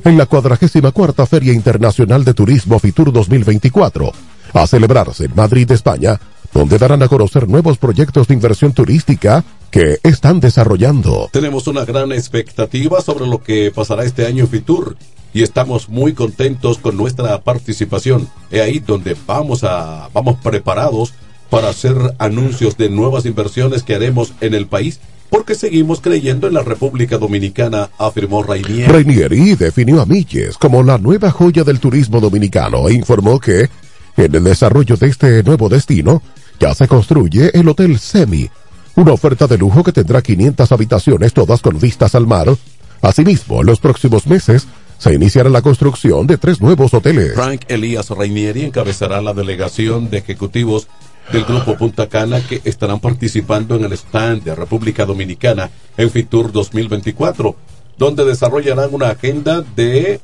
en 0.04 0.18
la 0.18 0.26
44 0.26 1.26
Feria 1.26 1.52
Internacional 1.52 2.24
de 2.24 2.34
Turismo 2.34 2.78
Fitur 2.78 3.12
2024, 3.12 4.12
a 4.52 4.66
celebrarse 4.66 5.24
en 5.24 5.34
Madrid, 5.34 5.70
España, 5.70 6.20
donde 6.52 6.78
darán 6.78 7.02
a 7.02 7.08
conocer 7.08 7.48
nuevos 7.48 7.78
proyectos 7.78 8.28
de 8.28 8.34
inversión 8.34 8.72
turística 8.72 9.44
que 9.70 9.98
están 10.02 10.40
desarrollando. 10.40 11.28
Tenemos 11.32 11.66
una 11.66 11.84
gran 11.84 12.12
expectativa 12.12 13.00
sobre 13.00 13.26
lo 13.26 13.42
que 13.42 13.70
pasará 13.70 14.04
este 14.04 14.26
año 14.26 14.46
Fitur 14.46 14.96
y 15.32 15.42
estamos 15.42 15.88
muy 15.88 16.12
contentos 16.12 16.78
con 16.78 16.96
nuestra 16.96 17.40
participación. 17.42 18.28
Es 18.50 18.62
ahí 18.62 18.80
donde 18.80 19.16
vamos 19.26 19.62
a 19.62 20.08
vamos 20.12 20.38
preparados 20.42 21.14
para 21.50 21.68
hacer 21.68 21.96
anuncios 22.18 22.76
de 22.76 22.90
nuevas 22.90 23.26
inversiones 23.26 23.82
que 23.82 23.94
haremos 23.94 24.32
en 24.40 24.54
el 24.54 24.66
país 24.66 25.00
porque 25.30 25.54
seguimos 25.54 26.00
creyendo 26.00 26.48
en 26.48 26.54
la 26.54 26.62
República 26.62 27.16
Dominicana, 27.16 27.90
afirmó 27.98 28.42
Rainier. 28.42 28.90
Rainieri 28.90 29.54
definió 29.54 30.00
a 30.02 30.06
Milles 30.06 30.58
como 30.58 30.82
la 30.82 30.98
nueva 30.98 31.30
joya 31.30 31.64
del 31.64 31.78
turismo 31.78 32.20
dominicano 32.20 32.88
e 32.88 32.94
informó 32.94 33.38
que 33.38 33.70
en 34.16 34.34
el 34.34 34.44
desarrollo 34.44 34.96
de 34.96 35.06
este 35.06 35.42
nuevo 35.42 35.68
destino 35.68 36.22
ya 36.58 36.74
se 36.74 36.88
construye 36.88 37.50
el 37.54 37.68
Hotel 37.68 37.98
Semi, 37.98 38.50
una 38.96 39.12
oferta 39.12 39.46
de 39.46 39.56
lujo 39.56 39.82
que 39.82 39.92
tendrá 39.92 40.20
500 40.20 40.72
habitaciones, 40.72 41.32
todas 41.32 41.62
con 41.62 41.78
vistas 41.78 42.14
al 42.14 42.26
mar. 42.26 42.54
Asimismo, 43.00 43.60
en 43.60 43.66
los 43.66 43.80
próximos 43.80 44.26
meses 44.26 44.66
se 44.98 45.14
iniciará 45.14 45.48
la 45.48 45.62
construcción 45.62 46.26
de 46.26 46.36
tres 46.36 46.60
nuevos 46.60 46.92
hoteles. 46.92 47.32
Frank 47.34 47.62
Elías 47.68 48.10
Reinieri 48.10 48.64
encabezará 48.64 49.22
la 49.22 49.32
delegación 49.32 50.10
de 50.10 50.18
ejecutivos 50.18 50.88
del 51.32 51.44
Grupo 51.44 51.76
Punta 51.76 52.08
Cana 52.08 52.40
que 52.40 52.60
estarán 52.64 53.00
participando 53.00 53.76
en 53.76 53.84
el 53.84 53.92
stand 53.92 54.42
de 54.42 54.54
República 54.54 55.04
Dominicana 55.06 55.70
en 55.96 56.10
Fitur 56.10 56.50
2024, 56.50 57.54
donde 57.98 58.24
desarrollarán 58.24 58.92
una 58.92 59.10
agenda 59.10 59.62
de 59.76 60.20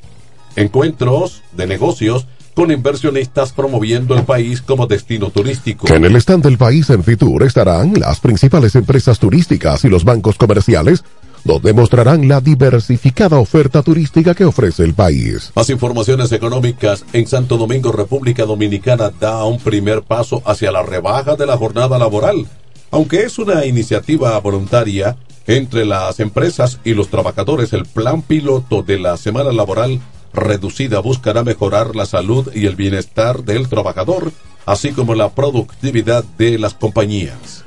encuentros 0.57 1.43
de 1.53 1.67
negocios 1.67 2.27
con 2.55 2.71
inversionistas 2.71 3.53
promoviendo 3.53 4.17
el 4.17 4.25
país 4.25 4.63
como 4.63 4.87
destino 4.87 5.29
turístico. 5.29 5.93
En 5.93 6.07
el 6.07 6.17
stand 6.17 6.43
del 6.43 6.57
país 6.57 6.89
en 6.89 7.05
Fitur 7.05 7.43
estarán 7.43 7.93
las 8.01 8.19
principales 8.21 8.75
empresas 8.75 9.19
turísticas 9.19 9.85
y 9.85 9.89
los 9.91 10.05
bancos 10.05 10.37
comerciales, 10.39 11.05
donde 11.47 11.73
mostrarán 11.73 12.29
la 12.29 12.41
diversificada 12.41 13.39
oferta 13.39 13.83
turística 13.83 14.35
que 14.35 14.45
ofrece 14.45 14.83
el 14.83 14.95
país. 14.95 15.53
Más 15.55 15.71
informaciones 15.71 16.33
económicas 16.33 17.05
en 17.13 17.27
Santo 17.27 17.57
Domingo, 17.57 17.93
República 17.93 18.45
Dominicana 18.45 19.11
da 19.19 19.45
un 19.45 19.59
primer 19.59 20.03
paso 20.03 20.43
hacia 20.45 20.73
la 20.73 20.83
rebaja 20.83 21.37
de 21.37 21.47
la 21.47 21.57
jornada 21.57 21.99
laboral. 21.99 22.47
Aunque 22.91 23.23
es 23.23 23.39
una 23.39 23.65
iniciativa 23.65 24.39
voluntaria 24.41 25.17
entre 25.47 25.85
las 25.85 26.19
empresas 26.19 26.81
y 26.85 26.95
los 26.95 27.09
trabajadores, 27.09 27.73
el 27.73 27.87
plan 27.87 28.23
piloto 28.23 28.83
de 28.83 28.99
la 28.99 29.17
semana 29.17 29.53
laboral 29.53 30.01
reducida 30.33 31.01
buscará 31.01 31.45
mejorar 31.45 31.95
la 31.95 32.07
salud 32.07 32.51
y 32.55 32.67
el 32.67 32.77
bienestar 32.77 33.45
del 33.45 33.69
trabajador, 33.69 34.33
así 34.67 34.91
como 34.91 35.15
la 35.15 35.31
productividad 35.31 36.25
de 36.37 36.59
las 36.59 36.75
compañías. 36.75 37.66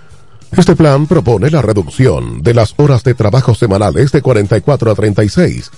Este 0.57 0.75
plan 0.75 1.05
propone 1.05 1.51
la 1.51 1.61
reducción 1.61 2.41
de 2.41 2.53
las 2.53 2.73
horas 2.77 3.03
de 3.03 3.13
trabajo 3.13 3.53
semanales 3.53 4.11
de 4.11 4.21
44 4.21 4.91
a 4.91 4.95
36, 4.95 5.71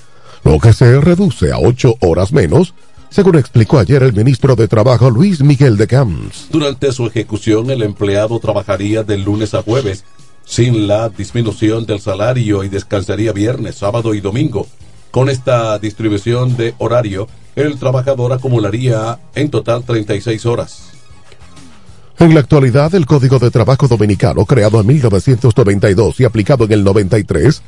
lo 0.44 0.60
que 0.60 0.74
se 0.74 1.00
reduce 1.02 1.52
a 1.52 1.60
8 1.60 1.96
horas 2.00 2.32
menos, 2.32 2.74
según 3.10 3.38
explicó 3.38 3.80
ayer 3.80 4.02
el 4.02 4.14
ministro 4.14 4.56
de 4.56 4.70
Trabajo 4.70 5.10
Luis 5.10 5.42
Miguel 5.42 5.76
de 5.76 5.88
Camps. 5.88 6.48
Durante 6.50 6.94
su 6.94 7.06
ejecución, 7.06 7.70
el 7.70 7.84
empleado 7.84 8.40
trabajaría 8.40 9.04
de 9.04 9.18
lunes 9.18 9.54
a 9.54 9.62
jueves, 9.62 10.06
sin 10.46 10.88
la 10.88 11.10
disminución 11.10 11.86
del 11.86 12.00
salario 12.00 12.64
y 12.64 12.70
descansaría 12.70 13.34
viernes, 13.34 13.76
sábado 13.76 14.14
y 14.14 14.22
domingo. 14.22 14.68
Con 15.12 15.30
esta 15.30 15.78
distribución 15.80 16.56
de 16.56 16.74
horario, 16.78 17.28
el 17.58 17.78
trabajador 17.78 18.32
acumularía 18.32 19.20
en 19.36 19.50
total 19.52 19.84
36 19.84 20.46
horas. 20.46 20.91
En 22.22 22.36
la 22.36 22.42
actualidad, 22.42 22.94
el 22.94 23.08
Código 23.08 23.40
de 23.40 23.50
Trabajo 23.50 23.88
Dominicano, 23.88 24.46
creado 24.46 24.80
en 24.80 24.86
1992 24.86 26.20
y 26.20 26.24
aplicado 26.24 26.66
en 26.66 26.72
el 26.72 26.84
93, 26.84 27.64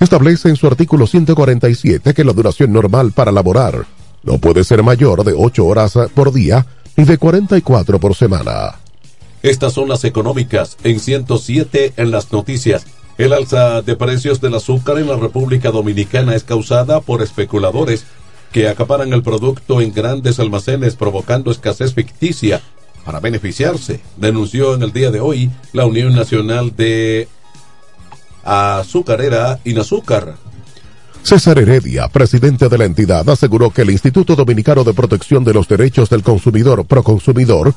establece 0.00 0.48
en 0.48 0.56
su 0.56 0.66
artículo 0.66 1.06
147 1.06 2.14
que 2.14 2.24
la 2.24 2.32
duración 2.32 2.72
normal 2.72 3.12
para 3.12 3.30
laborar 3.30 3.84
no 4.22 4.38
puede 4.38 4.64
ser 4.64 4.82
mayor 4.82 5.24
de 5.24 5.34
8 5.36 5.66
horas 5.66 5.92
por 6.14 6.32
día 6.32 6.64
y 6.96 7.04
de 7.04 7.18
44 7.18 8.00
por 8.00 8.14
semana. 8.14 8.76
Estas 9.42 9.74
son 9.74 9.90
las 9.90 10.04
económicas 10.04 10.78
en 10.84 11.00
107 11.00 11.92
en 11.98 12.10
las 12.10 12.32
noticias. 12.32 12.86
El 13.18 13.34
alza 13.34 13.82
de 13.82 13.94
precios 13.94 14.40
del 14.40 14.54
azúcar 14.54 14.96
en 14.96 15.08
la 15.08 15.16
República 15.16 15.70
Dominicana 15.70 16.34
es 16.34 16.44
causada 16.44 17.02
por 17.02 17.20
especuladores 17.20 18.06
que 18.52 18.70
acaparan 18.70 19.12
el 19.12 19.22
producto 19.22 19.82
en 19.82 19.92
grandes 19.92 20.40
almacenes 20.40 20.96
provocando 20.96 21.50
escasez 21.50 21.92
ficticia 21.92 22.62
para 23.04 23.20
beneficiarse, 23.20 24.00
denunció 24.16 24.74
en 24.74 24.82
el 24.82 24.92
día 24.92 25.10
de 25.10 25.20
hoy 25.20 25.50
la 25.72 25.86
Unión 25.86 26.14
Nacional 26.14 26.74
de 26.76 27.28
Azucarera 28.44 29.60
Inazúcar. 29.64 30.36
César 31.22 31.58
Heredia, 31.58 32.08
presidente 32.08 32.68
de 32.68 32.78
la 32.78 32.84
entidad, 32.84 33.28
aseguró 33.28 33.70
que 33.70 33.82
el 33.82 33.90
Instituto 33.90 34.36
Dominicano 34.36 34.84
de 34.84 34.94
Protección 34.94 35.44
de 35.44 35.52
los 35.52 35.68
Derechos 35.68 36.08
del 36.08 36.22
Consumidor, 36.22 36.84
Proconsumidor, 36.86 37.74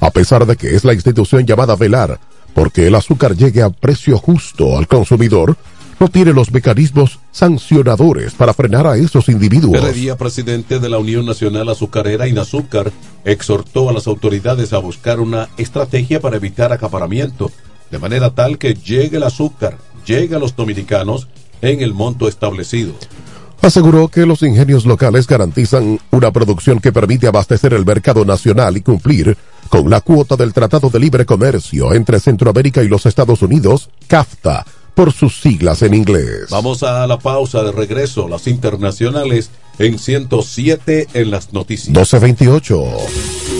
a 0.00 0.10
pesar 0.10 0.46
de 0.46 0.56
que 0.56 0.74
es 0.74 0.84
la 0.84 0.94
institución 0.94 1.46
llamada 1.46 1.74
a 1.74 1.76
velar 1.76 2.18
porque 2.54 2.86
el 2.86 2.94
azúcar 2.94 3.36
llegue 3.36 3.62
a 3.62 3.70
precio 3.70 4.18
justo 4.18 4.76
al 4.76 4.88
consumidor, 4.88 5.56
no 6.00 6.08
tiene 6.08 6.32
los 6.32 6.50
mecanismos 6.50 7.20
sancionadores 7.30 8.32
para 8.32 8.54
frenar 8.54 8.86
a 8.86 8.96
esos 8.96 9.28
individuos. 9.28 9.76
Heredia, 9.76 10.16
presidente 10.16 10.80
de 10.80 10.88
la 10.88 10.96
Unión 10.96 11.26
Nacional 11.26 11.68
Azucarera 11.68 12.26
Inazúcar, 12.26 12.90
exhortó 13.26 13.90
a 13.90 13.92
las 13.92 14.06
autoridades 14.06 14.72
a 14.72 14.78
buscar 14.78 15.20
una 15.20 15.50
estrategia 15.58 16.18
para 16.18 16.36
evitar 16.36 16.72
acaparamiento, 16.72 17.52
de 17.90 17.98
manera 17.98 18.30
tal 18.30 18.56
que 18.56 18.72
llegue 18.74 19.18
el 19.18 19.24
azúcar, 19.24 19.76
llegue 20.06 20.34
a 20.34 20.38
los 20.38 20.56
dominicanos 20.56 21.28
en 21.60 21.82
el 21.82 21.92
monto 21.92 22.28
establecido. 22.28 22.94
Aseguró 23.60 24.08
que 24.08 24.24
los 24.24 24.42
ingenios 24.42 24.86
locales 24.86 25.26
garantizan 25.26 26.00
una 26.12 26.30
producción 26.30 26.80
que 26.80 26.92
permite 26.92 27.26
abastecer 27.26 27.74
el 27.74 27.84
mercado 27.84 28.24
nacional 28.24 28.74
y 28.78 28.80
cumplir 28.80 29.36
con 29.68 29.90
la 29.90 30.00
cuota 30.00 30.36
del 30.36 30.54
Tratado 30.54 30.88
de 30.88 30.98
Libre 30.98 31.26
Comercio 31.26 31.92
entre 31.92 32.20
Centroamérica 32.20 32.82
y 32.82 32.88
los 32.88 33.04
Estados 33.04 33.42
Unidos, 33.42 33.90
CAFTA, 34.08 34.64
por 35.00 35.14
sus 35.14 35.40
siglas 35.40 35.80
en 35.80 35.94
inglés. 35.94 36.50
Vamos 36.50 36.82
a 36.82 37.06
la 37.06 37.18
pausa 37.18 37.62
de 37.62 37.72
regreso, 37.72 38.28
las 38.28 38.46
internacionales 38.46 39.48
en 39.78 39.98
107 39.98 41.06
en 41.14 41.30
las 41.30 41.54
noticias. 41.54 41.88
1228. 41.88 43.59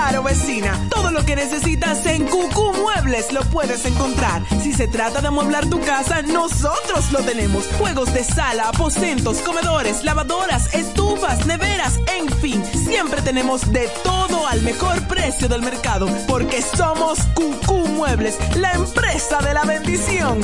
claro, 0.00 0.22
vecina. 0.22 0.78
Todo 0.88 1.10
lo 1.10 1.24
que 1.26 1.36
necesitas 1.36 2.06
en 2.06 2.26
Cucú 2.26 2.72
Muebles 2.72 3.32
lo 3.32 3.42
puedes 3.42 3.84
encontrar. 3.84 4.42
Si 4.62 4.72
se 4.72 4.88
trata 4.88 5.20
de 5.20 5.28
amueblar 5.28 5.68
tu 5.68 5.78
casa, 5.80 6.22
nosotros 6.22 7.12
lo 7.12 7.18
tenemos. 7.20 7.66
Juegos 7.78 8.12
de 8.14 8.24
sala, 8.24 8.68
aposentos, 8.68 9.38
comedores, 9.38 10.02
lavadoras, 10.02 10.72
estufas, 10.74 11.44
neveras, 11.44 11.98
en 12.18 12.30
fin. 12.40 12.64
Siempre 12.64 13.20
tenemos 13.20 13.70
de 13.72 13.88
todo 14.02 14.46
al 14.46 14.62
mejor 14.62 15.06
precio 15.06 15.48
del 15.48 15.60
mercado. 15.60 16.08
Porque 16.26 16.62
somos 16.62 17.18
Cucú 17.34 17.86
Muebles, 17.88 18.38
la 18.56 18.72
empresa 18.72 19.38
de 19.42 19.52
la 19.52 19.64
bendición. 19.64 20.40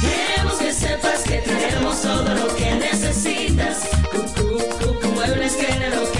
Queremos 0.00 0.54
que 0.58 0.72
sepas 0.72 1.22
que 1.24 1.38
tenemos 1.38 2.00
todo 2.00 2.34
lo 2.34 2.54
que 2.54 2.74
necesitas. 2.76 3.88
Cucú, 4.12 4.58
Cucú 4.78 5.08
Muebles 5.14 5.56
lo 5.96 6.12
que 6.12 6.19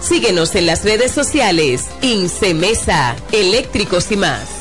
Síguenos 0.00 0.54
en 0.54 0.66
las 0.66 0.84
redes 0.84 1.12
sociales. 1.12 1.86
Incemesa, 2.02 3.16
eléctricos 3.32 4.10
y 4.10 4.16
más. 4.16 4.58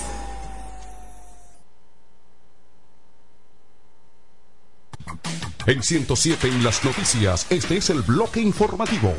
En 5.68 5.84
107 5.84 6.48
en 6.48 6.64
las 6.64 6.84
noticias, 6.86 7.46
este 7.50 7.76
es 7.76 7.90
el 7.90 8.02
bloque 8.02 8.40
informativo. 8.40 9.14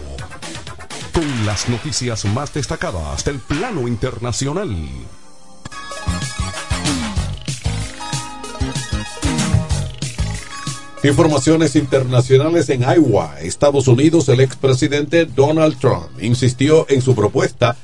Con 1.12 1.46
las 1.46 1.68
noticias 1.68 2.24
más 2.24 2.54
destacadas 2.54 3.22
del 3.24 3.38
plano 3.38 3.86
internacional. 3.86 4.74
Informaciones 11.04 11.76
internacionales 11.76 12.68
en 12.70 12.82
Iowa, 12.82 13.36
Estados 13.40 13.86
Unidos. 13.86 14.28
El 14.28 14.40
expresidente 14.40 15.26
Donald 15.26 15.78
Trump 15.78 16.06
insistió 16.20 16.86
en 16.88 17.02
su 17.02 17.14
propuesta 17.14 17.76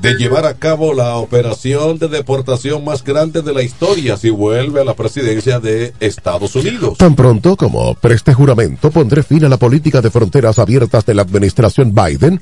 de 0.00 0.14
llevar 0.14 0.44
a 0.46 0.54
cabo 0.54 0.92
la 0.92 1.16
operación 1.16 1.98
de 1.98 2.08
deportación 2.08 2.84
más 2.84 3.02
grande 3.02 3.42
de 3.42 3.52
la 3.52 3.62
historia 3.62 4.16
si 4.16 4.30
vuelve 4.30 4.80
a 4.80 4.84
la 4.84 4.94
presidencia 4.94 5.58
de 5.58 5.92
Estados 5.98 6.54
Unidos. 6.54 6.98
Tan 6.98 7.16
pronto 7.16 7.56
como 7.56 7.94
preste 7.94 8.32
juramento, 8.32 8.90
pondré 8.90 9.22
fin 9.22 9.44
a 9.44 9.48
la 9.48 9.56
política 9.56 10.00
de 10.00 10.10
fronteras 10.10 10.58
abiertas 10.58 11.04
de 11.04 11.14
la 11.14 11.22
administración 11.22 11.94
Biden 11.94 12.40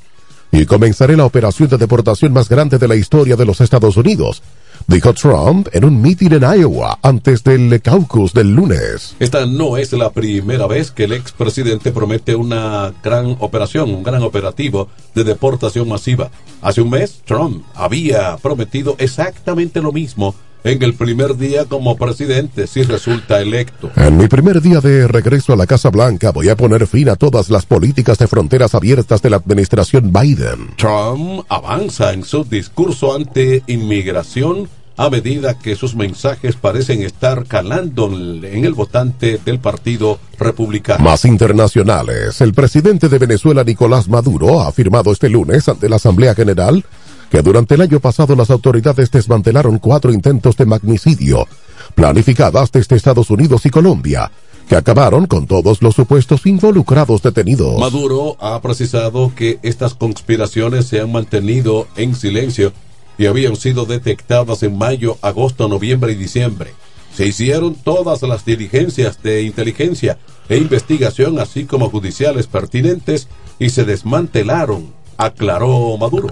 y 0.53 0.67
comenzaré 0.67 1.17
la 1.17 1.25
operación 1.25 1.69
de 1.69 1.79
deportación 1.79 2.33
más 2.33 2.49
grande 2.49 2.79
de 2.79 2.89
la 2.89 2.97
historia 2.97 3.37
de 3.37 3.47
los 3.47 3.61
Estados 3.61 3.97
Unidos, 3.97 4.43
dijo 4.87 5.13
Trump 5.15 5.69
en 5.73 5.85
un 5.85 6.01
mitin 6.01 6.33
en 6.35 6.43
Iowa 6.43 6.99
antes 7.03 7.43
del 7.43 7.81
caucus 7.83 8.33
del 8.33 8.55
lunes. 8.55 9.17
Esta 9.19 9.47
no 9.47 9.77
es 9.77 9.93
la 9.93 10.11
primera 10.11 10.67
vez 10.67 10.91
que 10.91 11.05
el 11.05 11.13
expresidente 11.13 11.93
promete 11.93 12.35
una 12.35 12.95
gran 13.03 13.37
operación, 13.41 13.95
un 13.95 14.03
gran 14.03 14.23
operativo 14.23 14.89
de 15.15 15.25
deportación 15.25 15.89
masiva. 15.89 16.31
Hace 16.63 16.83
un 16.83 16.91
mes, 16.91 17.21
Trump 17.25 17.65
había 17.75 18.37
prometido 18.37 18.95
exactamente 18.99 19.81
lo 19.81 19.93
mismo 19.93 20.35
en 20.67 20.83
el 20.83 20.95
primer 20.95 21.37
día 21.37 21.65
como 21.65 21.97
presidente 21.97 22.67
si 22.67 22.83
resulta 22.83 23.41
electo. 23.41 23.91
En 23.95 24.17
mi 24.17 24.27
primer 24.27 24.61
día 24.61 24.81
de 24.81 25.07
regreso 25.07 25.53
a 25.53 25.57
la 25.57 25.67
Casa 25.67 25.91
Blanca 25.91 26.33
voy 26.33 26.49
a 26.49 26.57
poner 26.57 26.87
fin 26.89 27.09
a 27.09 27.17
todas 27.17 27.51
las 27.51 27.67
políticas 27.67 28.19
de 28.19 28.27
fronteras 28.27 28.75
abiertas 28.75 29.23
de 29.23 29.31
la 29.31 29.37
administración 29.37 30.13
Biden. 30.13 30.75
Trump 30.77 31.45
avanza 31.49 32.13
en 32.13 32.25
su 32.25 32.45
discurso 32.45 33.15
ante 33.15 33.63
inmigración 33.69 34.69
a 34.97 35.11
medida 35.11 35.59
que 35.59 35.77
sus 35.77 35.95
mensajes 35.95 36.57
parecen 36.57 37.03
estar 37.03 37.47
calando 37.47 38.07
en 38.07 38.65
el 38.65 38.75
votante 38.75 39.39
del 39.45 39.61
Partido 39.61 40.19
Republicano. 40.39 41.05
Más 41.05 41.25
internacionales. 41.27 42.41
El 42.41 42.55
presidente 42.55 43.09
de 43.09 43.19
Venezuela, 43.19 43.63
Nicolás 43.63 44.09
Maduro, 44.09 44.63
ha 44.63 44.69
afirmado 44.69 45.13
este 45.13 45.29
lunes 45.29 45.69
ante 45.69 45.89
la 45.89 45.97
Asamblea 45.97 46.35
General 46.35 46.83
que 47.31 47.43
durante 47.43 47.75
el 47.75 47.81
año 47.81 48.01
pasado 48.01 48.35
las 48.37 48.51
autoridades 48.51 49.11
desmantelaron 49.11 49.79
cuatro 49.79 50.13
intentos 50.13 50.57
de 50.57 50.67
magnicidio 50.67 51.47
planificadas 51.95 52.71
desde 52.71 52.97
Estados 52.97 53.31
Unidos 53.31 53.65
y 53.65 53.71
Colombia, 53.71 54.31
que 54.69 54.77
acabaron 54.77 55.27
con 55.27 55.47
todos 55.47 55.83
los 55.83 55.95
supuestos 55.95 56.45
involucrados 56.47 57.23
detenidos. 57.23 57.79
Maduro 57.79 58.37
ha 58.41 58.61
precisado 58.61 59.33
que 59.35 59.59
estas 59.63 59.95
conspiraciones 59.95 60.87
se 60.87 61.01
han 61.01 61.13
mantenido 61.13 61.87
en 61.97 62.15
silencio 62.15 62.73
y 63.19 63.27
habían 63.27 63.57
sido 63.57 63.87
detectadas 63.87 64.63
en 64.63 64.77
mayo, 64.77 65.17
agosto, 65.23 65.69
noviembre 65.69 66.13
y 66.13 66.17
diciembre. 66.17 66.75
Se 67.15 67.27
hicieron 67.27 67.75
todas 67.75 68.21
las 68.23 68.45
diligencias 68.45 69.23
de 69.23 69.43
inteligencia 69.43 70.19
e 70.51 70.59
investigación, 70.59 71.39
así 71.39 71.65
como 71.65 71.89
judiciales 71.89 72.47
pertinentes, 72.47 73.29
y 73.59 73.71
se 73.71 73.85
desmantelaron, 73.85 74.93
aclaró 75.17 75.97
Maduro. 75.97 76.29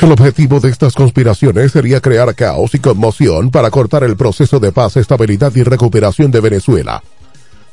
El 0.00 0.12
objetivo 0.12 0.60
de 0.60 0.70
estas 0.70 0.94
conspiraciones 0.94 1.72
sería 1.72 2.00
crear 2.00 2.34
caos 2.34 2.74
y 2.74 2.78
conmoción 2.78 3.50
para 3.50 3.70
cortar 3.70 4.02
el 4.02 4.16
proceso 4.16 4.58
de 4.58 4.72
paz, 4.72 4.96
estabilidad 4.96 5.54
y 5.54 5.62
recuperación 5.62 6.30
de 6.30 6.40
Venezuela. 6.40 7.02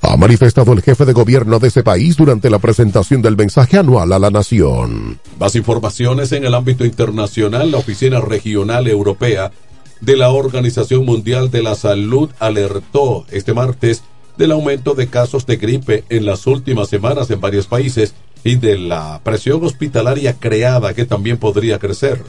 Ha 0.01 0.17
manifestado 0.17 0.73
el 0.73 0.81
jefe 0.81 1.05
de 1.05 1.13
gobierno 1.13 1.57
de 1.59 1.69
ese 1.69 1.83
país 1.83 2.17
durante 2.17 2.49
la 2.49 2.59
presentación 2.59 3.21
del 3.21 3.37
mensaje 3.37 3.77
anual 3.77 4.11
a 4.11 4.19
la 4.19 4.29
nación. 4.29 5.21
Más 5.39 5.55
informaciones 5.55 6.33
en 6.33 6.43
el 6.43 6.53
ámbito 6.53 6.83
internacional, 6.83 7.71
la 7.71 7.77
Oficina 7.77 8.19
Regional 8.19 8.87
Europea 8.87 9.53
de 10.01 10.17
la 10.17 10.29
Organización 10.29 11.05
Mundial 11.05 11.49
de 11.49 11.63
la 11.63 11.75
Salud 11.75 12.29
alertó 12.39 13.25
este 13.31 13.53
martes 13.53 14.03
del 14.37 14.51
aumento 14.51 14.95
de 14.95 15.07
casos 15.07 15.45
de 15.45 15.55
gripe 15.55 16.03
en 16.09 16.25
las 16.25 16.45
últimas 16.45 16.89
semanas 16.89 17.31
en 17.31 17.39
varios 17.39 17.67
países 17.67 18.15
y 18.47 18.55
de 18.55 18.77
la 18.77 19.19
presión 19.23 19.63
hospitalaria 19.63 20.33
creada 20.33 20.93
que 20.93 21.05
también 21.05 21.37
podría 21.37 21.79
crecer. 21.79 22.23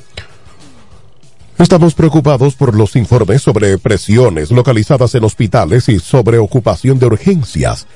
Estamos 1.58 1.94
preocupados 1.94 2.54
por 2.54 2.76
los 2.76 2.96
informes 2.96 3.42
sobre 3.42 3.78
presiones 3.78 4.50
localizadas 4.50 5.14
en 5.14 5.24
hospitales 5.24 5.88
y 5.88 5.98
sobre 5.98 6.38
ocupación 6.38 6.98
de 6.98 7.06
urgencias, 7.06 7.86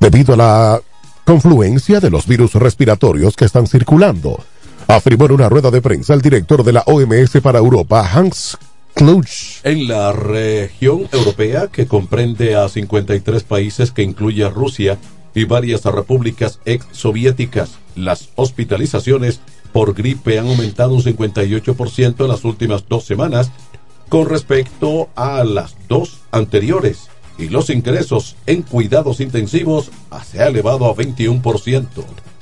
debido 0.00 0.34
a 0.34 0.36
la 0.36 0.80
confluencia 1.24 2.00
de 2.00 2.10
los 2.10 2.26
virus 2.26 2.54
respiratorios 2.54 3.36
que 3.36 3.44
están 3.44 3.66
circulando, 3.66 4.42
afirmó 4.88 5.26
en 5.26 5.32
una 5.32 5.48
rueda 5.48 5.70
de 5.70 5.82
prensa 5.82 6.14
el 6.14 6.20
director 6.20 6.64
de 6.64 6.72
la 6.72 6.84
OMS 6.86 7.40
para 7.42 7.58
Europa, 7.58 8.08
Hans 8.12 8.58
Kluge. 8.94 9.60
En 9.64 9.88
la 9.88 10.12
región 10.12 11.08
europea, 11.12 11.68
que 11.68 11.86
comprende 11.86 12.56
a 12.56 12.68
53 12.68 13.42
países 13.44 13.92
que 13.92 14.02
incluye 14.02 14.44
a 14.44 14.50
Rusia 14.50 14.98
y 15.34 15.44
varias 15.44 15.84
repúblicas 15.84 16.60
ex-soviéticas, 16.64 17.78
las 17.96 18.30
hospitalizaciones 18.36 19.40
por 19.72 19.94
gripe 19.94 20.38
han 20.38 20.48
aumentado 20.48 20.94
un 20.94 21.02
58% 21.02 22.20
en 22.20 22.28
las 22.28 22.44
últimas 22.44 22.84
dos 22.88 23.04
semanas 23.04 23.50
con 24.08 24.28
respecto 24.28 25.08
a 25.14 25.42
las 25.44 25.74
dos 25.88 26.20
anteriores 26.30 27.08
y 27.38 27.48
los 27.48 27.70
ingresos 27.70 28.36
en 28.46 28.62
cuidados 28.62 29.20
intensivos 29.20 29.90
se 30.30 30.42
ha 30.42 30.48
elevado 30.48 30.86
a 30.86 30.94
21%. 30.94 31.86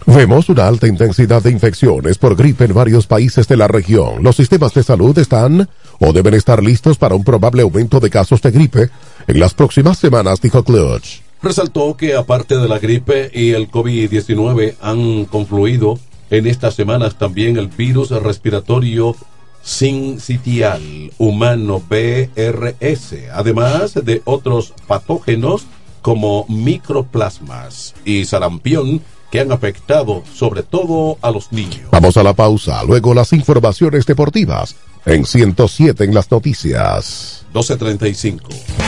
Vemos 0.07 0.48
una 0.48 0.66
alta 0.66 0.88
intensidad 0.88 1.42
de 1.42 1.50
infecciones 1.50 2.18
por 2.18 2.35
gripe 2.35 2.64
en 2.64 2.74
varios 2.74 3.07
países 3.07 3.46
de 3.46 3.57
la 3.57 3.68
región. 3.68 4.22
Los 4.22 4.37
sistemas 4.37 4.74
de 4.74 4.83
salud 4.83 5.16
están 5.18 5.68
o 6.00 6.12
deben 6.12 6.35
estar 6.35 6.62
listos 6.62 6.98
para 6.98 7.14
un 7.14 7.22
probable 7.22 7.62
aumento 7.62 8.00
de 8.00 8.11
casos 8.11 8.42
de 8.42 8.50
gripe 8.50 8.90
en 9.26 9.38
las 9.38 9.55
próximas 9.55 9.98
semanas, 9.98 10.40
dijo 10.40 10.64
Clutch. 10.64 11.30
Resaltó 11.42 11.96
que 11.96 12.14
aparte 12.14 12.59
de 12.59 12.68
la 12.68 12.79
gripe 12.79 13.31
y 13.33 13.53
el 13.53 13.70
COVID-19 13.70 14.74
han 14.83 15.24
confluido 15.24 15.98
en 16.31 16.46
estas 16.46 16.74
semanas 16.74 17.16
también 17.16 17.57
el 17.57 17.68
virus 17.68 18.11
respiratorio 18.11 19.16
sincitial 19.62 21.12
humano 21.18 21.83
BRS, 21.88 23.14
además 23.33 23.94
de 23.94 24.22
otros 24.24 24.74
patógenos 24.87 25.66
como 26.03 26.46
microplasmas 26.48 27.94
y 28.05 28.24
sarampión 28.24 29.03
que 29.31 29.40
han 29.40 29.53
afectado 29.53 30.22
sobre 30.35 30.62
todo 30.62 31.18
a 31.22 31.31
los 31.31 31.53
niños. 31.53 31.88
Vamos 31.90 32.16
a 32.16 32.22
la 32.22 32.35
pausa, 32.35 32.83
luego 32.85 33.14
las 33.14 33.33
informaciones 33.33 34.05
deportivas 34.07 34.76
en 35.07 35.24
107 35.24 36.05
en 36.05 36.14
las 36.14 36.31
noticias. 36.31 37.46
1235. 37.55 38.80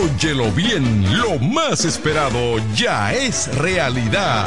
Óyelo 0.00 0.52
bien, 0.52 1.04
lo 1.18 1.40
más 1.40 1.84
esperado 1.84 2.58
ya 2.74 3.12
es 3.12 3.52
realidad. 3.56 4.46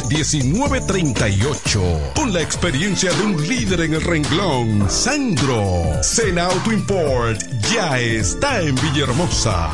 1938. 0.00 2.12
Con 2.14 2.32
la 2.32 2.40
experiencia 2.40 3.12
de 3.12 3.22
un 3.22 3.48
líder 3.48 3.82
en 3.82 3.94
el 3.94 4.00
renglón, 4.00 4.88
Sandro. 4.88 6.02
Sena 6.02 6.46
Auto 6.46 6.72
Import 6.72 7.42
ya 7.72 7.98
está 7.98 8.62
en 8.62 8.74
Villahermosa. 8.76 9.70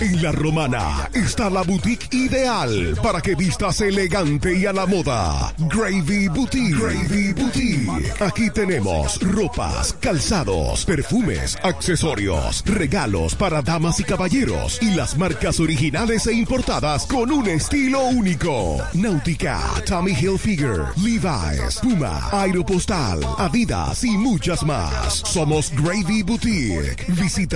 En 0.00 0.22
La 0.22 0.30
Romana 0.30 1.08
está 1.14 1.48
la 1.48 1.62
boutique 1.62 2.12
ideal 2.12 2.94
para 3.02 3.22
que 3.22 3.34
vistas 3.34 3.80
elegante 3.80 4.54
y 4.54 4.66
a 4.66 4.74
la 4.74 4.84
moda. 4.84 5.54
Gravy 5.56 6.28
Boutique. 6.28 6.76
Gravy 6.76 7.32
Boutique. 7.32 8.12
Aquí 8.20 8.50
tenemos 8.50 9.18
ropas, 9.22 9.94
calzados, 10.00 10.84
perfumes, 10.84 11.56
accesorios, 11.62 12.62
regalos 12.66 13.34
para 13.34 13.62
damas 13.62 14.00
y 14.00 14.04
caballeros 14.04 14.78
y 14.82 14.94
las 14.94 15.16
marcas 15.16 15.58
originales 15.58 16.26
e 16.26 16.34
importadas 16.34 17.06
con 17.06 17.32
un 17.32 17.48
estilo 17.48 18.02
único. 18.02 18.82
Náutica, 18.92 19.60
Tommy 19.86 20.12
Hilfiger, 20.12 20.84
Levi's, 20.96 21.78
Puma, 21.80 22.28
Aeropostal, 22.32 23.20
Adidas 23.38 24.04
y 24.04 24.10
muchas 24.10 24.62
más. 24.62 25.22
Somos 25.24 25.72
Gravy 25.74 26.22
Boutique. 26.22 26.96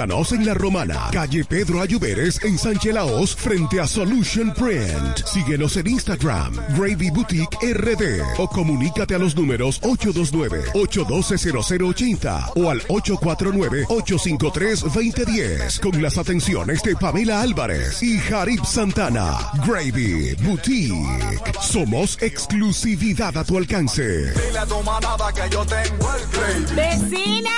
Visítanos 0.07 0.33
en 0.33 0.47
La 0.47 0.55
Romana, 0.55 1.09
calle 1.11 1.45
Pedro 1.45 1.81
Ayuberes 1.81 2.39
en 2.45 2.57
Sánchez 2.57 2.95
Laos, 2.95 3.35
frente 3.35 3.81
a 3.81 3.89
Solution 3.89 4.55
Print. 4.55 5.27
Síguenos 5.27 5.77
en 5.77 5.89
Instagram, 5.89 6.55
Gravy 6.77 7.11
Boutique 7.11 7.59
RD 7.61 8.23
o 8.39 8.49
comunícate 8.49 9.17
a 9.17 9.19
los 9.19 9.35
números 9.35 9.83
829-812-0080 9.83 12.53
o 12.55 12.71
al 12.71 12.83
849-853-2010 12.83 15.81
con 15.81 16.01
las 16.01 16.19
atenciones 16.19 16.85
de 16.85 16.95
Pamela 16.95 17.41
Álvarez 17.41 18.01
y 18.01 18.17
Jarib 18.19 18.65
Santana. 18.65 19.37
Gravy 19.67 20.37
Boutique. 20.37 21.53
Somos 21.61 22.17
exclusividad 22.23 23.37
a 23.37 23.43
tu 23.43 23.59
alcance. 23.59 24.33
Dile 24.33 24.59
a 24.59 24.67
tu 24.67 24.81
manada 24.85 25.33
que 25.33 25.51
yo 25.51 25.67
tengo 25.67 26.15
el 26.15 26.25
gravy. 26.31 26.65
¡Vecina! 26.77 27.51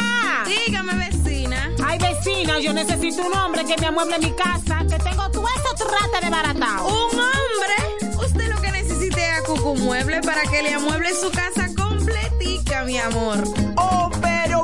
Dígame, 0.47 0.95
vecina. 0.95 1.71
Ay, 1.85 1.99
vecina, 1.99 2.38
yo 2.45 2.73
necesito 2.73 3.23
un 3.27 3.35
hombre 3.35 3.65
que 3.65 3.77
me 3.81 3.89
amueble 3.89 4.19
mi 4.19 4.31
casa, 4.33 4.85
que 4.89 4.99
tengo 4.99 5.29
todo 5.31 5.45
eso 5.49 5.87
trate 5.87 6.25
de 6.25 6.31
baratao. 6.31 6.87
¿Un 6.87 7.19
hombre? 7.19 8.17
Usted 8.25 8.49
lo 8.49 8.61
que 8.61 8.71
necesite 8.73 9.21
es 9.21 9.39
a 9.39 9.43
Cucumueble 9.43 10.21
para 10.23 10.43
que 10.43 10.63
le 10.63 10.75
amueble 10.75 11.11
su 11.15 11.31
casa 11.31 11.69
completica, 11.77 12.85
mi 12.85 12.99
amor. 12.99 13.43
Oh, 13.77 14.11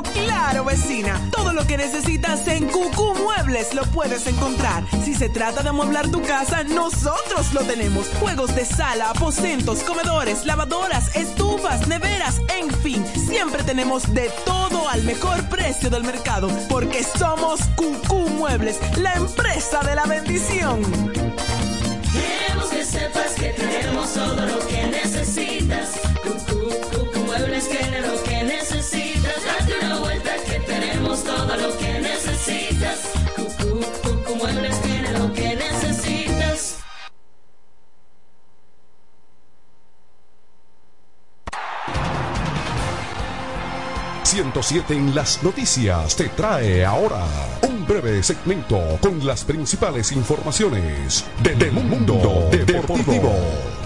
claro, 0.01 0.65
vecina. 0.65 1.19
Todo 1.31 1.53
lo 1.53 1.65
que 1.65 1.77
necesitas 1.77 2.47
en 2.47 2.67
Cucú 2.67 3.13
Muebles 3.15 3.73
lo 3.73 3.83
puedes 3.83 4.27
encontrar. 4.27 4.83
Si 5.03 5.13
se 5.13 5.29
trata 5.29 5.63
de 5.63 5.69
amueblar 5.69 6.09
tu 6.09 6.21
casa, 6.21 6.63
nosotros 6.63 7.53
lo 7.53 7.61
tenemos. 7.61 8.07
Juegos 8.19 8.55
de 8.55 8.65
sala, 8.65 9.09
aposentos, 9.11 9.79
comedores, 9.79 10.45
lavadoras, 10.45 11.15
estufas, 11.15 11.87
neveras, 11.87 12.41
en 12.59 12.69
fin. 12.81 13.05
Siempre 13.27 13.63
tenemos 13.63 14.13
de 14.13 14.29
todo 14.45 14.87
al 14.89 15.03
mejor 15.03 15.47
precio 15.49 15.89
del 15.89 16.03
mercado. 16.03 16.49
Porque 16.69 17.03
somos 17.03 17.61
Cucú 17.75 18.29
Muebles, 18.29 18.79
la 18.97 19.13
empresa 19.13 19.81
de 19.81 19.95
la 19.95 20.05
bendición. 20.05 20.81
Queremos 22.11 22.69
que 22.69 22.83
sepas 22.85 23.31
que 23.33 23.49
tenemos 23.49 24.13
todo 24.13 24.45
lo 24.45 24.67
que 24.67 24.87
necesitas. 24.87 25.89
Cucú, 26.23 26.69
cucú, 26.91 27.19
muebles 27.25 27.65
lo 27.65 28.23
que. 28.23 28.34
Una 29.85 29.99
vuelta 29.99 30.31
que 30.47 30.59
tenemos 30.61 31.23
todo 31.23 31.57
lo 31.57 31.77
que 31.77 31.99
necesitas. 31.99 33.11
Cucú, 33.35 33.81
cucú, 34.01 34.35
muebles 34.35 34.81
tiene 34.81 35.11
lo 35.11 35.31
que 35.31 35.55
necesitas. 35.55 36.79
...107 44.25 44.89
en 44.89 45.15
las 45.15 45.43
noticias 45.43 46.15
te 46.15 46.29
trae 46.29 46.83
ahora 46.83 47.23
un 47.61 47.85
breve 47.85 48.21
segmento 48.23 48.97
con 48.99 49.25
las 49.25 49.45
principales 49.45 50.11
informaciones 50.11 51.23
del 51.41 51.71
mundo 51.71 52.49
deportivo. 52.51 53.84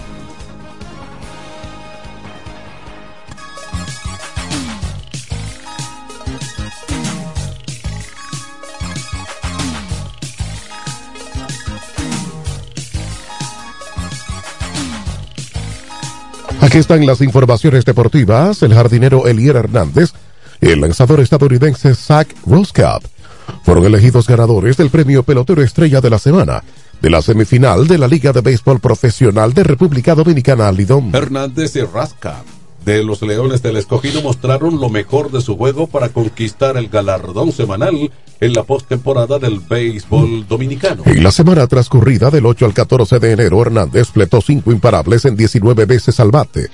Aquí 16.70 16.78
están 16.78 17.04
las 17.04 17.20
informaciones 17.20 17.84
deportivas. 17.84 18.62
El 18.62 18.72
jardinero 18.74 19.26
Elier 19.26 19.56
Hernández 19.56 20.12
y 20.60 20.68
el 20.68 20.80
lanzador 20.80 21.18
estadounidense 21.18 21.96
Zach 21.96 22.28
Roscap 22.46 23.02
fueron 23.64 23.86
elegidos 23.86 24.28
ganadores 24.28 24.76
del 24.76 24.88
premio 24.88 25.24
Pelotero 25.24 25.64
Estrella 25.64 26.00
de 26.00 26.10
la 26.10 26.20
Semana 26.20 26.62
de 27.02 27.10
la 27.10 27.22
semifinal 27.22 27.88
de 27.88 27.98
la 27.98 28.06
Liga 28.06 28.32
de 28.32 28.40
Béisbol 28.40 28.78
Profesional 28.78 29.52
de 29.52 29.64
República 29.64 30.14
Dominicana 30.14 30.70
Lidón. 30.70 31.10
Hernández 31.12 31.74
y 31.74 31.80
Rasca 31.80 32.36
de 32.84 33.04
los 33.04 33.22
Leones 33.22 33.62
del 33.62 33.76
Escogido 33.76 34.22
mostraron 34.22 34.80
lo 34.80 34.88
mejor 34.88 35.30
de 35.30 35.40
su 35.40 35.56
juego 35.56 35.86
para 35.86 36.08
conquistar 36.08 36.76
el 36.76 36.88
galardón 36.88 37.52
semanal 37.52 38.10
en 38.40 38.52
la 38.54 38.62
postemporada 38.64 39.38
del 39.38 39.60
béisbol 39.60 40.46
dominicano. 40.48 41.02
En 41.04 41.22
la 41.22 41.30
semana 41.30 41.66
transcurrida 41.66 42.30
del 42.30 42.46
8 42.46 42.66
al 42.66 42.74
14 42.74 43.18
de 43.18 43.32
enero, 43.32 43.60
Hernández 43.60 44.08
fletó 44.08 44.40
cinco 44.40 44.72
imparables 44.72 45.24
en 45.26 45.36
19 45.36 45.84
veces 45.84 46.18
al 46.20 46.30
bate, 46.30 46.70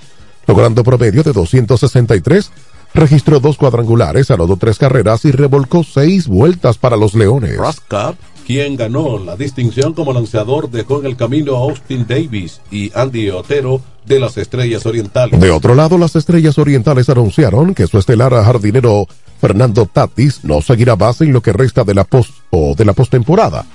logrando 0.47 0.85
promedio 0.85 1.23
de 1.25 1.33
263, 1.33 2.53
registró 2.95 3.41
dos 3.41 3.57
cuadrangulares, 3.57 4.31
anotó 4.31 4.57
tres 4.57 4.79
carreras 4.79 5.25
y 5.25 5.33
revolcó 5.33 5.85
seis 5.85 6.29
vueltas 6.29 6.79
para 6.79 6.97
los 6.97 7.15
Leones. 7.15 7.59
Rascap, 7.59 8.17
quien 8.47 8.77
ganó 8.77 9.19
la 9.19 9.35
distinción 9.37 9.93
como 9.93 10.13
lanzador, 10.13 10.71
dejó 10.71 11.01
en 11.01 11.07
el 11.07 11.17
camino 11.17 11.57
a 11.57 11.61
Austin 11.61 12.07
Davis 12.09 12.61
y 12.71 12.93
Andy 12.95 13.31
Otero 13.31 13.81
de 14.07 14.21
las 14.21 14.37
Estrellas 14.37 14.87
Orientales. 14.87 15.41
De 15.41 15.51
otro 15.51 15.75
lado, 15.75 15.99
las 15.99 16.15
Estrellas 16.15 16.57
Orientales 16.59 17.09
anunciaron 17.09 17.75
que 17.75 17.89
su 17.89 17.99
estelar 17.99 18.33
jardinero 18.33 19.07
Fernando 19.41 19.87
Tatis 19.87 20.45
no 20.45 20.63
seguirá 20.63 20.95
base 20.95 21.25
en 21.25 21.33
lo 21.33 21.41
que 21.43 21.53
resta 21.53 21.83
de 21.83 21.95
la 21.95 22.05
post 22.05 22.31
o 22.51 22.75
de 22.77 22.85
la 22.85 22.93
postemporada. 22.93 23.67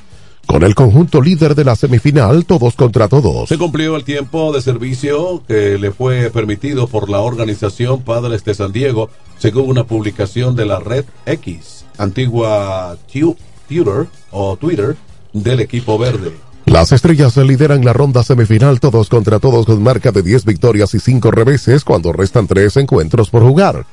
Con 0.47 0.63
el 0.63 0.73
conjunto 0.73 1.21
líder 1.21 1.53
de 1.53 1.65
la 1.65 1.75
semifinal, 1.75 2.45
todos 2.45 2.75
contra 2.75 3.07
todos. 3.07 3.47
Se 3.49 3.57
cumplió 3.57 3.95
el 3.95 4.03
tiempo 4.03 4.51
de 4.51 4.61
servicio 4.61 5.43
que 5.47 5.77
le 5.77 5.91
fue 5.91 6.31
permitido 6.31 6.87
por 6.87 7.09
la 7.09 7.19
organización 7.19 8.01
Padres 8.01 8.43
de 8.43 8.55
San 8.55 8.71
Diego, 8.71 9.09
según 9.37 9.69
una 9.69 9.83
publicación 9.83 10.55
de 10.55 10.65
la 10.65 10.79
red 10.79 11.05
X, 11.25 11.85
antigua 11.97 12.97
Tu- 13.11 13.35
Twitter 13.71 14.07
o 14.31 14.57
Twitter 14.57 14.97
del 15.31 15.61
equipo 15.61 15.97
verde. 15.97 16.33
Las 16.65 16.91
estrellas 16.91 17.37
lideran 17.37 17.85
la 17.85 17.93
ronda 17.93 18.21
semifinal 18.21 18.81
todos 18.81 19.07
contra 19.07 19.39
todos 19.39 19.65
con 19.65 19.81
marca 19.81 20.11
de 20.11 20.21
10 20.21 20.43
victorias 20.43 20.93
y 20.93 20.99
5 20.99 21.31
reveses 21.31 21.85
cuando 21.85 22.11
restan 22.11 22.47
3 22.47 22.77
encuentros 22.77 23.29
por 23.29 23.43
jugar. 23.43 23.85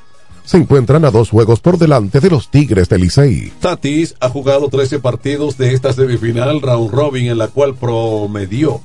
Se 0.44 0.56
encuentran 0.56 1.04
a 1.04 1.10
dos 1.10 1.30
juegos 1.30 1.60
por 1.60 1.78
delante 1.78 2.18
de 2.20 2.30
los 2.30 2.50
Tigres 2.50 2.88
de 2.88 2.98
Licey. 2.98 3.52
Tatis 3.60 4.16
ha 4.18 4.28
jugado 4.30 4.68
13 4.68 4.98
partidos 4.98 5.56
de 5.58 5.74
esta 5.74 5.92
semifinal 5.92 6.60
round 6.60 6.90
robin 6.90 7.26
en 7.26 7.38
la 7.38 7.48
cual 7.48 7.74
promedió 7.74 8.80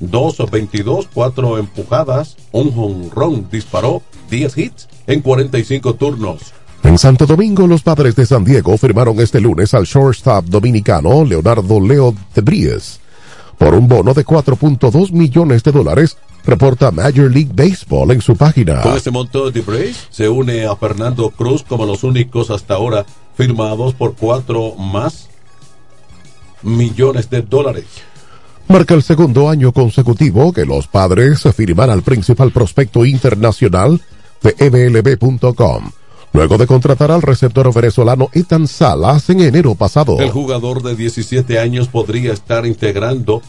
2 0.00 0.50
22, 0.50 1.08
4 1.14 1.58
empujadas, 1.58 2.36
un 2.50 2.72
jonrón, 2.72 3.48
disparó 3.52 4.02
10 4.30 4.58
hits 4.58 4.88
en 5.06 5.20
45 5.20 5.94
turnos. 5.94 6.52
En 6.84 6.98
Santo 6.98 7.26
Domingo, 7.26 7.66
los 7.66 7.82
padres 7.82 8.14
de 8.14 8.26
San 8.26 8.44
Diego 8.44 8.76
firmaron 8.78 9.18
este 9.18 9.40
lunes 9.40 9.74
al 9.74 9.84
shortstop 9.84 10.44
dominicano 10.44 11.24
Leonardo 11.24 11.80
Leo 11.80 12.14
de 12.34 12.42
Bries 12.42 13.00
por 13.58 13.74
un 13.74 13.88
bono 13.88 14.14
de 14.14 14.24
4.2 14.24 15.12
millones 15.12 15.62
de 15.62 15.72
dólares, 15.72 16.16
reporta 16.44 16.90
Major 16.90 17.30
League 17.30 17.52
Baseball 17.54 18.10
en 18.10 18.20
su 18.20 18.36
página. 18.36 18.80
Con 18.82 18.96
este 18.96 19.10
monto 19.10 19.50
de 19.50 19.60
Brace 19.60 19.96
se 20.10 20.28
une 20.28 20.66
a 20.66 20.76
Fernando 20.76 21.30
Cruz 21.30 21.62
como 21.62 21.86
los 21.86 22.04
únicos 22.04 22.50
hasta 22.50 22.74
ahora 22.74 23.06
firmados 23.36 23.94
por 23.94 24.14
cuatro 24.14 24.74
más 24.76 25.28
millones 26.62 27.30
de 27.30 27.42
dólares. 27.42 27.84
Marca 28.68 28.94
el 28.94 29.02
segundo 29.02 29.48
año 29.48 29.72
consecutivo 29.72 30.52
que 30.52 30.64
los 30.64 30.86
padres 30.86 31.42
firman 31.54 31.90
al 31.90 32.02
principal 32.02 32.50
prospecto 32.50 33.04
internacional 33.04 34.00
de 34.42 34.54
MLB.com, 34.70 35.90
luego 36.34 36.58
de 36.58 36.66
contratar 36.66 37.12
al 37.12 37.22
receptor 37.22 37.72
venezolano 37.72 38.28
Ethan 38.32 38.66
Salas 38.66 39.30
en 39.30 39.40
enero 39.40 39.76
pasado. 39.76 40.18
El 40.18 40.30
jugador 40.30 40.82
de 40.82 40.96
17 40.96 41.60
años 41.60 41.88
podría 41.88 42.32
estar 42.32 42.66
integrando 42.66 43.40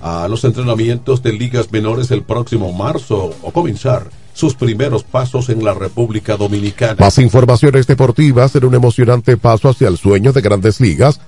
a 0.00 0.26
los 0.26 0.42
entrenamientos 0.44 1.22
de 1.22 1.32
ligas 1.32 1.70
menores 1.70 2.10
el 2.10 2.24
próximo 2.24 2.72
marzo 2.72 3.32
o 3.42 3.52
comenzar 3.52 4.10
sus 4.34 4.54
primeros 4.54 5.04
pasos 5.04 5.50
en 5.50 5.64
la 5.64 5.72
República 5.72 6.36
Dominicana. 6.36 6.96
Más 6.98 7.18
informaciones 7.18 7.86
deportivas 7.86 8.56
en 8.56 8.64
un 8.64 8.74
emocionante 8.74 9.36
paso 9.36 9.68
hacia 9.68 9.86
el 9.86 9.96
sueño 9.96 10.32
de 10.32 10.40
grandes 10.40 10.80
ligas. 10.80 11.20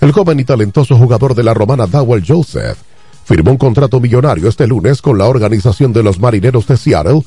El 0.00 0.12
joven 0.12 0.40
y 0.40 0.44
talentoso 0.44 0.96
jugador 0.96 1.34
de 1.34 1.42
la 1.44 1.52
romana 1.52 1.86
Dawel 1.86 2.24
Joseph 2.26 2.78
firmó 3.24 3.50
un 3.50 3.58
contrato 3.58 4.00
millonario 4.00 4.48
este 4.48 4.66
lunes 4.66 5.02
con 5.02 5.18
la 5.18 5.26
organización 5.26 5.92
de 5.92 6.02
los 6.02 6.18
marineros 6.18 6.66
de 6.66 6.78
Seattle 6.78 7.22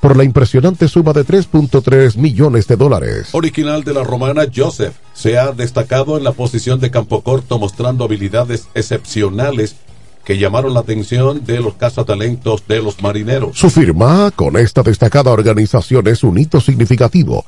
por 0.00 0.16
la 0.16 0.24
impresionante 0.24 0.88
suma 0.88 1.12
de 1.12 1.26
3.3 1.26 2.16
millones 2.16 2.66
de 2.66 2.76
dólares. 2.76 3.28
Original 3.32 3.84
de 3.84 3.94
la 3.94 4.04
romana, 4.04 4.46
Joseph 4.54 4.94
se 5.12 5.38
ha 5.38 5.52
destacado 5.52 6.16
en 6.16 6.24
la 6.24 6.32
posición 6.32 6.80
de 6.80 6.90
campo 6.90 7.22
corto 7.22 7.58
mostrando 7.58 8.04
habilidades 8.04 8.68
excepcionales 8.74 9.76
que 10.24 10.38
llamaron 10.38 10.74
la 10.74 10.80
atención 10.80 11.44
de 11.44 11.60
los 11.60 11.74
cazatalentos 11.74 12.68
de 12.68 12.82
los 12.82 13.00
marineros. 13.02 13.58
Su 13.58 13.70
firma 13.70 14.30
con 14.30 14.56
esta 14.56 14.82
destacada 14.82 15.30
organización 15.30 16.06
es 16.06 16.22
un 16.22 16.38
hito 16.38 16.60
significativo 16.60 17.44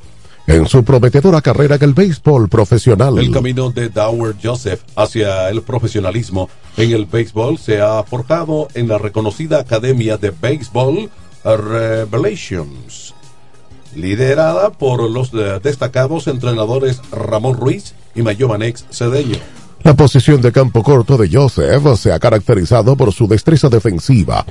en 0.46 0.66
su 0.66 0.82
prometedora 0.82 1.42
carrera 1.42 1.76
en 1.76 1.84
el 1.84 1.94
béisbol 1.94 2.48
profesional. 2.48 3.18
El 3.18 3.30
camino 3.30 3.70
de 3.70 3.88
Dower 3.88 4.34
Joseph 4.42 4.80
hacia 4.96 5.48
el 5.50 5.62
profesionalismo 5.62 6.48
en 6.76 6.92
el 6.92 7.04
béisbol 7.04 7.58
se 7.58 7.80
ha 7.80 8.02
forjado 8.02 8.68
en 8.74 8.88
la 8.88 8.98
reconocida 8.98 9.60
Academia 9.60 10.16
de 10.16 10.30
Béisbol 10.30 11.10
Revelations, 11.44 13.14
liderada 13.94 14.70
por 14.70 15.08
los 15.08 15.32
eh, 15.34 15.60
destacados 15.62 16.26
entrenadores 16.26 17.00
Ramón 17.10 17.56
Ruiz 17.56 17.94
y 18.14 18.22
Mayomanex 18.22 18.86
Cedeño. 18.90 19.38
La 19.82 19.94
posición 19.94 20.42
de 20.42 20.52
campo 20.52 20.82
corto 20.82 21.16
de 21.16 21.30
Joseph 21.30 21.96
se 21.96 22.12
ha 22.12 22.18
caracterizado 22.18 22.96
por 22.96 23.12
su 23.12 23.26
destreza 23.26 23.68
defensiva, 23.68 24.44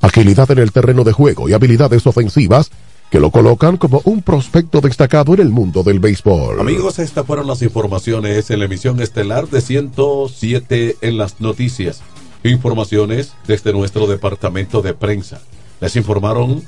agilidad 0.00 0.50
en 0.52 0.58
el 0.58 0.70
terreno 0.70 1.02
de 1.02 1.12
juego 1.12 1.48
y 1.48 1.52
habilidades 1.52 2.06
ofensivas 2.06 2.70
que 3.10 3.20
lo 3.20 3.30
colocan 3.30 3.76
como 3.76 4.00
un 4.04 4.22
prospecto 4.22 4.80
destacado 4.80 5.34
en 5.34 5.40
el 5.40 5.50
mundo 5.50 5.82
del 5.82 6.00
béisbol. 6.00 6.60
Amigos, 6.60 6.98
estas 6.98 7.26
fueron 7.26 7.46
las 7.46 7.62
informaciones 7.62 8.50
en 8.50 8.58
la 8.58 8.64
emisión 8.64 9.00
estelar 9.00 9.48
de 9.48 9.60
107 9.60 10.96
en 11.00 11.18
las 11.18 11.40
noticias. 11.40 12.02
Informaciones 12.42 13.32
desde 13.46 13.72
nuestro 13.72 14.06
departamento 14.06 14.82
de 14.82 14.94
prensa. 14.94 15.40
Les 15.80 15.96
informaron 15.96 16.62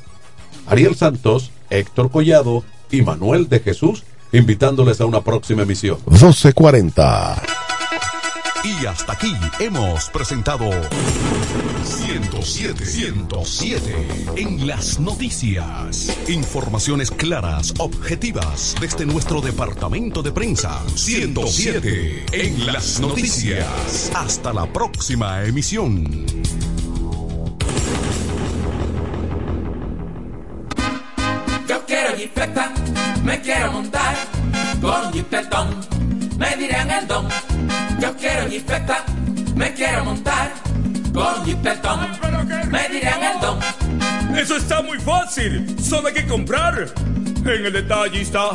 Ariel 0.67 0.97
Santos, 0.97 1.51
Héctor 1.71 2.11
Collado 2.11 2.65
y 2.91 3.03
Manuel 3.03 3.49
de 3.49 3.61
Jesús, 3.61 4.05
invitándoles 4.33 5.01
a 5.01 5.07
una 5.07 5.23
próxima 5.23 5.63
emisión. 5.63 5.99
1240. 6.07 7.43
Y 8.65 8.87
hasta 8.87 9.13
aquí 9.13 9.33
hemos 9.61 10.11
presentado 10.11 10.69
107, 11.85 12.85
107 12.85 14.07
en 14.37 14.67
las 14.67 14.99
noticias. 14.99 16.19
Informaciones 16.29 17.11
claras, 17.11 17.73
objetivas 17.79 18.75
desde 18.81 19.07
nuestro 19.07 19.41
departamento 19.41 20.23
de 20.23 20.33
prensa. 20.33 20.83
107 20.95 22.27
en 22.33 22.67
las 22.67 23.01
noticias. 23.01 24.11
Hasta 24.15 24.53
la 24.53 24.71
próxima 24.73 25.45
emisión. 25.45 26.27
Jipeta, 32.29 32.73
me 33.25 33.41
quiero 33.41 33.73
montar 33.73 34.15
con 34.81 35.13
jipetón, 35.13 35.81
me 36.37 36.57
dirán 36.57 36.91
el 36.91 37.07
don. 37.07 37.29
Yo 38.01 38.15
quiero 38.17 38.49
jipeta, 38.49 39.05
me 39.55 39.73
quiero 39.73 40.05
montar 40.05 40.53
con 41.13 41.45
jipetón, 41.45 42.01
me 42.71 42.89
dirán 42.89 43.23
el 43.23 43.41
don. 43.41 43.59
Eso 44.37 44.57
está 44.57 44.83
muy 44.83 44.99
fácil. 44.99 45.77
Solo 45.81 46.09
hay 46.09 46.15
que 46.15 46.27
comprar. 46.27 46.87
En 47.45 47.65
el 47.65 47.73
detallista 47.73 48.51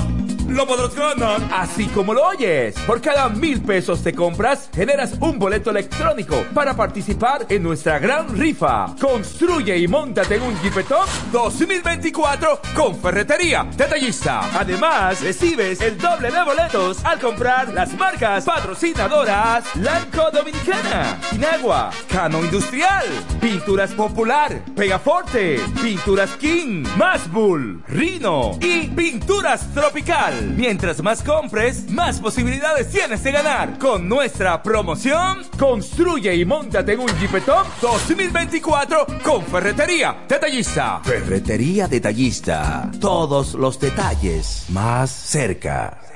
lo 0.48 0.68
podrás 0.68 0.96
ganar. 0.96 1.42
Así 1.52 1.88
como 1.88 2.14
lo 2.14 2.28
oyes, 2.28 2.76
por 2.88 3.02
cada 3.02 3.30
mil 3.30 3.62
pesos 3.62 4.04
te 4.04 4.14
compras, 4.14 4.70
generas 4.74 5.14
un 5.20 5.40
boleto 5.40 5.72
electrónico 5.72 6.44
para 6.54 6.76
participar 6.76 7.46
en 7.50 7.64
nuestra 7.64 8.00
gran 8.00 8.38
rifa. 8.38 8.96
Construye 9.00 9.78
y 9.78 9.88
montate 9.88 10.36
en 10.36 10.44
un 10.44 10.60
Jeepetop 10.62 11.08
2024 11.32 12.62
con 12.76 12.96
Ferretería 12.96 13.66
Detallista. 13.76 14.60
Además, 14.60 15.22
recibes 15.22 15.82
el 15.82 15.98
doble 15.98 16.32
de 16.32 16.44
boletos 16.44 17.04
al 17.06 17.20
comprar 17.20 17.74
las 17.74 17.94
marcas 17.94 18.46
patrocinadoras 18.46 19.76
Lanco 19.76 20.30
Dominicana, 20.32 21.20
Inagua, 21.32 21.90
Cano 22.10 22.40
Industrial, 22.44 23.06
Pinturas 23.40 23.92
Popular, 23.92 24.64
Pegaforte, 24.76 25.60
Pinturas 25.82 26.32
King, 26.38 26.84
Masbull, 26.98 27.84
Rino 27.88 28.58
y 28.62 28.88
Pinturas 28.88 29.74
Tropical. 29.74 30.43
Mientras 30.56 31.02
más 31.02 31.24
compres, 31.24 31.90
más 31.90 32.20
posibilidades 32.20 32.90
tienes 32.90 33.24
de 33.24 33.32
ganar. 33.32 33.78
Con 33.80 34.08
nuestra 34.08 34.62
promoción, 34.62 35.44
construye 35.58 36.36
y 36.36 36.46
montate 36.46 36.94
en 36.94 37.00
un 37.00 37.20
Jeepetop 37.20 37.66
2024 37.82 39.08
con 39.24 39.44
Ferretería 39.46 40.26
Detallista. 40.28 41.02
Ferretería 41.04 41.88
Detallista. 41.88 42.92
Todos 43.00 43.54
los 43.56 43.80
detalles 43.80 44.66
más 44.70 45.10
cerca. 45.10 46.13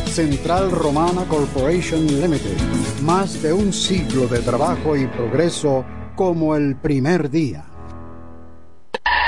Central 0.06 0.70
Romana 0.70 1.24
Corporation 1.28 2.06
Limited. 2.06 2.58
Más 3.02 3.42
de 3.42 3.52
un 3.52 3.72
siglo 3.72 4.26
de 4.26 4.40
trabajo 4.40 4.96
y 4.96 5.06
progreso 5.06 5.84
como 6.16 6.56
el 6.56 6.76
primer 6.76 7.30
día. 7.30 7.67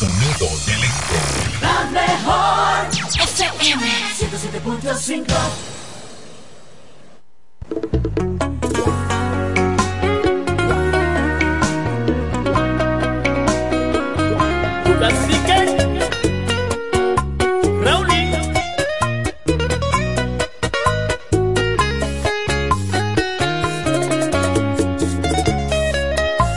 Sonido 0.00 0.48
del 0.64 0.82
este. 0.82 1.18
La 1.60 1.84
mejor 1.90 2.88
FM 3.22 3.84
107.5 4.18 5.26
Tu 14.84 14.92
cacique, 14.98 15.58
Raulín. 17.84 18.32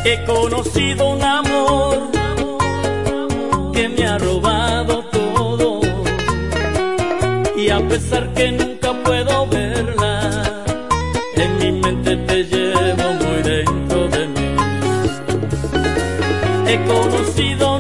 He 0.06 0.24
conocido 0.24 1.10
un 1.10 1.22
amor 1.24 1.53
a 7.74 7.80
pesar 7.88 8.32
que 8.34 8.52
nunca 8.52 8.94
puedo 9.04 9.48
verla, 9.48 10.64
en 11.36 11.58
mi 11.58 11.72
mente 11.72 12.16
te 12.18 12.44
llevo 12.44 13.14
muy 13.14 13.42
dentro 13.42 14.08
de 14.10 14.28
mí. 14.28 14.48
He 16.68 16.78
conocido 16.86 17.73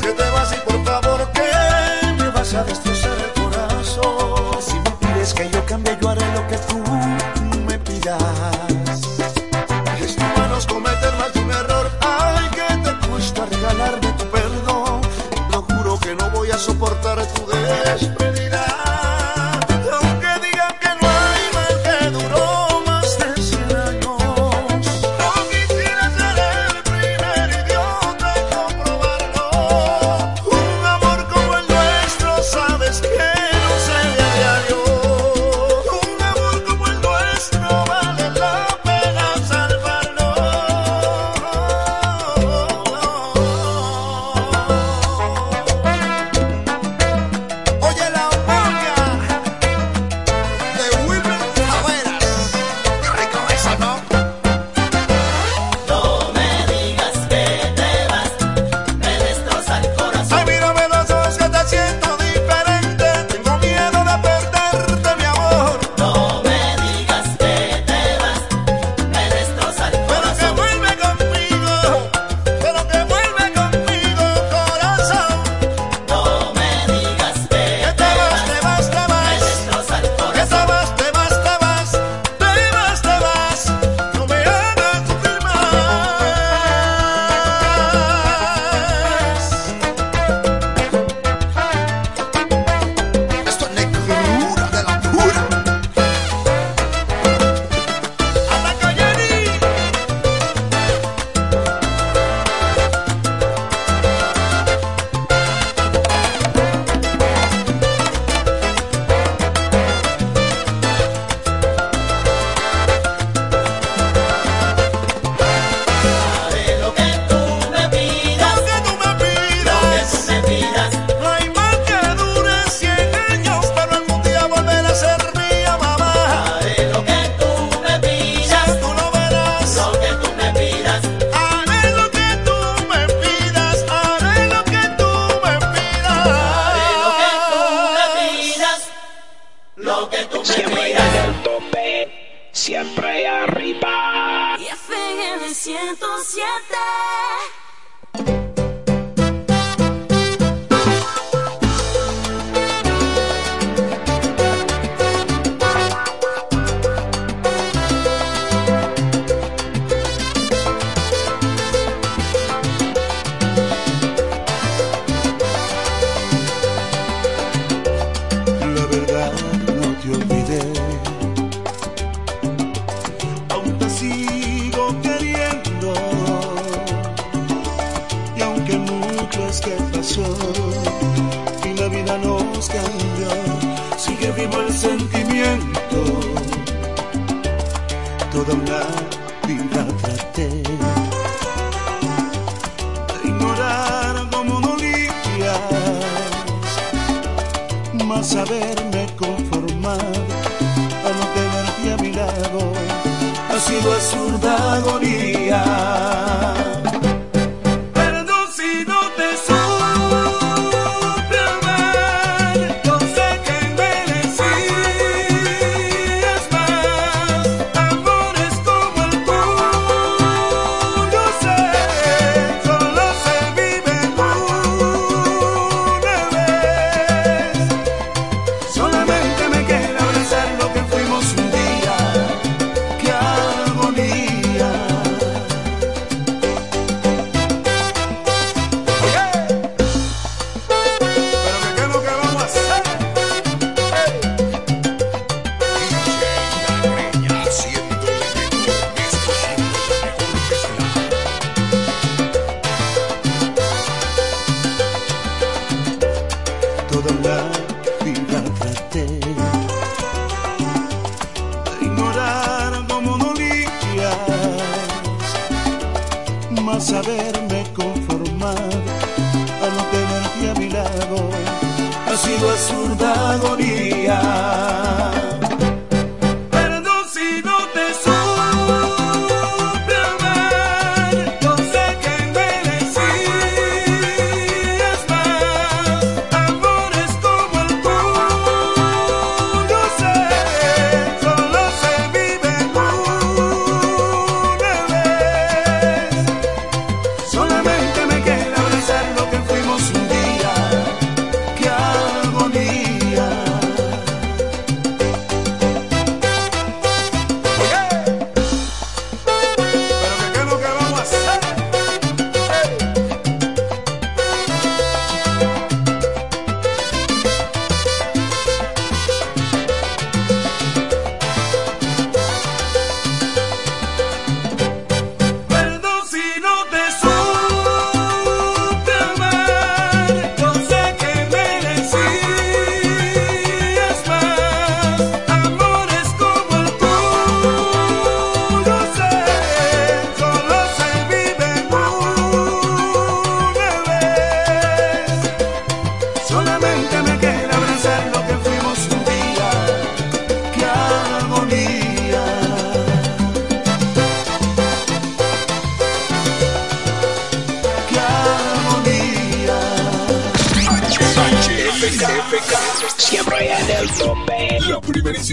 que 0.00 0.12
te 0.12 0.25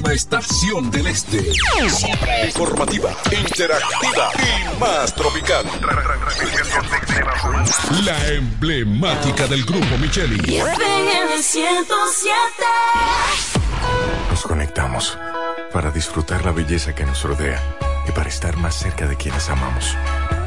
primerísima 0.03 0.13
estación 0.13 0.91
del 0.91 1.07
este. 1.07 1.53
Siempre 1.89 2.45
Informativa, 2.47 3.11
interactiva 3.31 4.31
y 4.37 4.79
más 4.79 5.13
tropical. 5.15 5.65
La 8.03 8.27
emblemática 8.29 9.47
del 9.47 9.63
grupo 9.65 9.97
Micheli. 9.99 10.39
FM 10.57 11.41
107. 11.41 12.35
Nos 14.29 14.43
conectamos 14.43 15.17
para 15.71 15.91
disfrutar 15.91 16.45
la 16.45 16.51
belleza 16.51 16.93
que 16.93 17.05
nos 17.05 17.23
rodea 17.23 17.61
y 18.07 18.11
para 18.11 18.29
estar 18.29 18.57
más 18.57 18.75
cerca 18.75 19.07
de 19.07 19.15
quienes 19.15 19.49
amamos. 19.49 19.95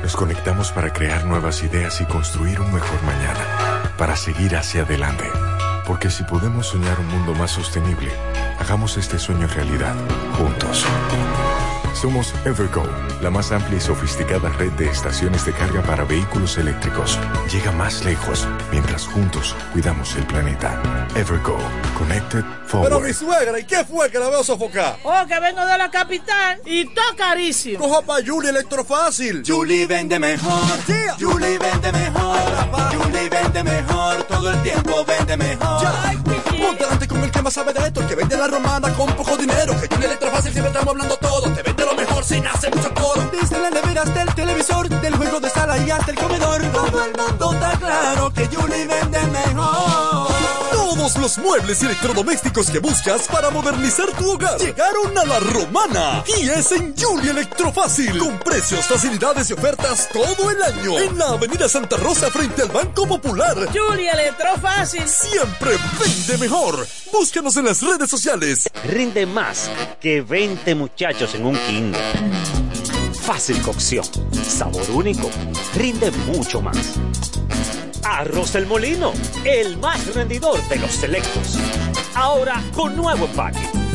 Nos 0.03 0.15
conectamos 0.17 0.71
para 0.71 0.93
crear 0.93 1.25
nuevas 1.25 1.63
ideas 1.63 2.01
y 2.01 2.05
construir 2.05 2.61
un 2.61 2.73
mejor 2.73 3.03
mañana, 3.03 3.93
para 3.99 4.17
seguir 4.17 4.55
hacia 4.57 4.83
adelante. 4.83 5.25
Porque 5.87 6.11
si 6.11 6.25
podemos 6.25 6.67
soñar 6.67 6.99
un 6.99 7.09
mundo 7.09 7.33
más 7.35 7.53
sostenible, 7.53 8.11
hagamos 8.59 8.97
este 8.97 9.19
sueño 9.19 9.47
realidad, 9.47 9.95
juntos. 10.37 10.85
Somos 11.97 12.35
Evergo, 12.45 12.83
la 13.23 13.31
más 13.31 13.53
amplia 13.53 13.79
y 13.79 13.81
sofisticada 13.81 14.51
red 14.51 14.71
de 14.73 14.87
estaciones 14.87 15.47
de 15.47 15.53
carga 15.53 15.81
para 15.81 16.05
vehículos 16.05 16.59
eléctricos. 16.59 17.19
Llega 17.51 17.73
más 17.73 18.05
lejos 18.05 18.47
mientras 18.71 19.07
juntos 19.07 19.57
cuidamos 19.73 20.15
el 20.17 20.27
planeta. 20.27 20.79
Evergo, 21.15 21.57
Connected 21.97 22.45
Forward. 22.67 22.91
Pero 22.91 23.01
mi 23.01 23.15
suegra, 23.15 23.59
¿y 23.59 23.65
qué 23.65 23.83
fue 23.87 24.11
que 24.11 24.19
la 24.19 24.29
veo 24.29 24.45
sofocar? 24.45 24.99
Oh, 25.05 25.25
que 25.27 25.41
vengo 25.41 25.65
de 25.65 25.79
la 25.79 25.91
capital 25.91 26.61
y 26.67 26.85
todo 26.85 27.17
carísimo. 27.17 27.79
Coja 27.79 28.03
pa' 28.03 28.19
Julie 28.25 28.51
Electrofácil. 28.51 29.43
Julie 29.47 29.87
vende 29.87 30.19
mejor. 30.19 30.61
Julie 31.19 31.57
vende 31.59 31.93
mejor. 31.93 32.39
Julie 32.93 33.29
vende 33.31 33.65
mejor. 33.65 34.23
Todo 34.25 34.51
el 34.51 34.63
tiempo 34.63 35.03
vende 35.07 35.37
mejor. 35.39 35.87
Ponte 36.59 36.85
más 37.47 37.55
sabe 37.55 37.73
de 37.73 37.87
esto, 37.87 38.05
que 38.09 38.17
vende 38.17 38.37
la 38.37 38.49
romana 38.49 38.93
con 38.95 39.07
poco 39.15 39.37
dinero. 39.37 39.73
Que 39.81 39.87
Julie 39.87 40.07
Electrofácil 40.07 40.51
siempre 40.51 40.73
estamos 40.73 40.89
hablando 40.89 41.17
todo. 41.17 41.43
Te 41.55 41.63
vende 41.63 41.85
lo 41.85 41.95
mejor 41.95 42.25
sin 42.25 42.45
hacer 42.45 42.75
mucho 42.75 42.93
coro. 42.93 43.31
Desde 43.31 43.61
la 43.61 43.71
nevera 43.71 44.03
hasta 44.03 44.23
el 44.23 44.35
televisor, 44.35 44.89
del 44.89 45.15
juego 45.15 45.39
de 45.39 45.51
sala 45.51 45.79
y 45.79 45.89
hasta 45.89 46.11
el 46.11 46.19
comedor. 46.19 46.61
Todo 46.73 47.05
el 47.05 47.13
mundo 47.17 47.53
está 47.53 47.79
claro 47.79 48.33
que 48.33 48.47
Julie 48.49 48.87
vende 48.89 49.21
mejor. 49.29 50.36
Todos 51.07 51.19
los 51.19 51.39
muebles 51.39 51.81
y 51.81 51.87
electrodomésticos 51.87 52.69
que 52.69 52.81
buscas 52.81 53.29
para 53.29 53.49
modernizar 53.51 54.11
tu 54.19 54.29
hogar 54.33 54.59
llegaron 54.59 55.17
a 55.17 55.25
la 55.25 55.39
romana. 55.39 56.25
Y 56.27 56.49
es 56.49 56.73
en 56.73 56.97
Julie 56.97 57.31
Electrofácil. 57.31 58.19
Con 58.19 58.37
precios, 58.41 58.87
facilidades 58.87 59.49
y 59.49 59.53
ofertas 59.53 60.09
todo 60.13 60.51
el 60.51 60.61
año. 60.61 60.99
En 60.99 61.17
la 61.17 61.27
Avenida 61.27 61.69
Santa 61.69 61.97
Rosa 61.97 62.29
frente 62.29 62.63
al 62.63 62.71
Banco 62.71 63.07
Popular. 63.07 63.57
Julie 63.73 64.11
Electrofácil. 64.11 65.07
Siempre 65.07 65.77
vende 66.01 66.39
mejor. 66.39 66.85
Búscanos 67.13 67.57
en 67.57 67.67
las 67.67 67.81
redes 67.83 68.11
sociales. 68.11 68.69
Rinde 68.89 69.27
más 69.27 69.71
que 70.01 70.23
20 70.23 70.75
muchachos 70.75 71.37
en 71.37 71.47
un 71.47 71.57
kinder. 71.69 72.03
Fácil 73.21 73.63
cocción, 73.63 74.05
sabor 74.33 74.91
único, 74.91 75.31
rinde 75.77 76.11
mucho 76.33 76.61
más. 76.61 76.99
Arroz 78.07 78.55
El 78.55 78.67
Molino, 78.67 79.13
el 79.45 79.79
más 79.79 80.15
rendidor 80.15 80.63
de 80.69 80.77
los 80.77 80.93
selectos. 80.93 81.59
Ahora 82.15 82.63
con 82.73 82.95
nuevo 82.95 83.27
empaque. 83.27 83.86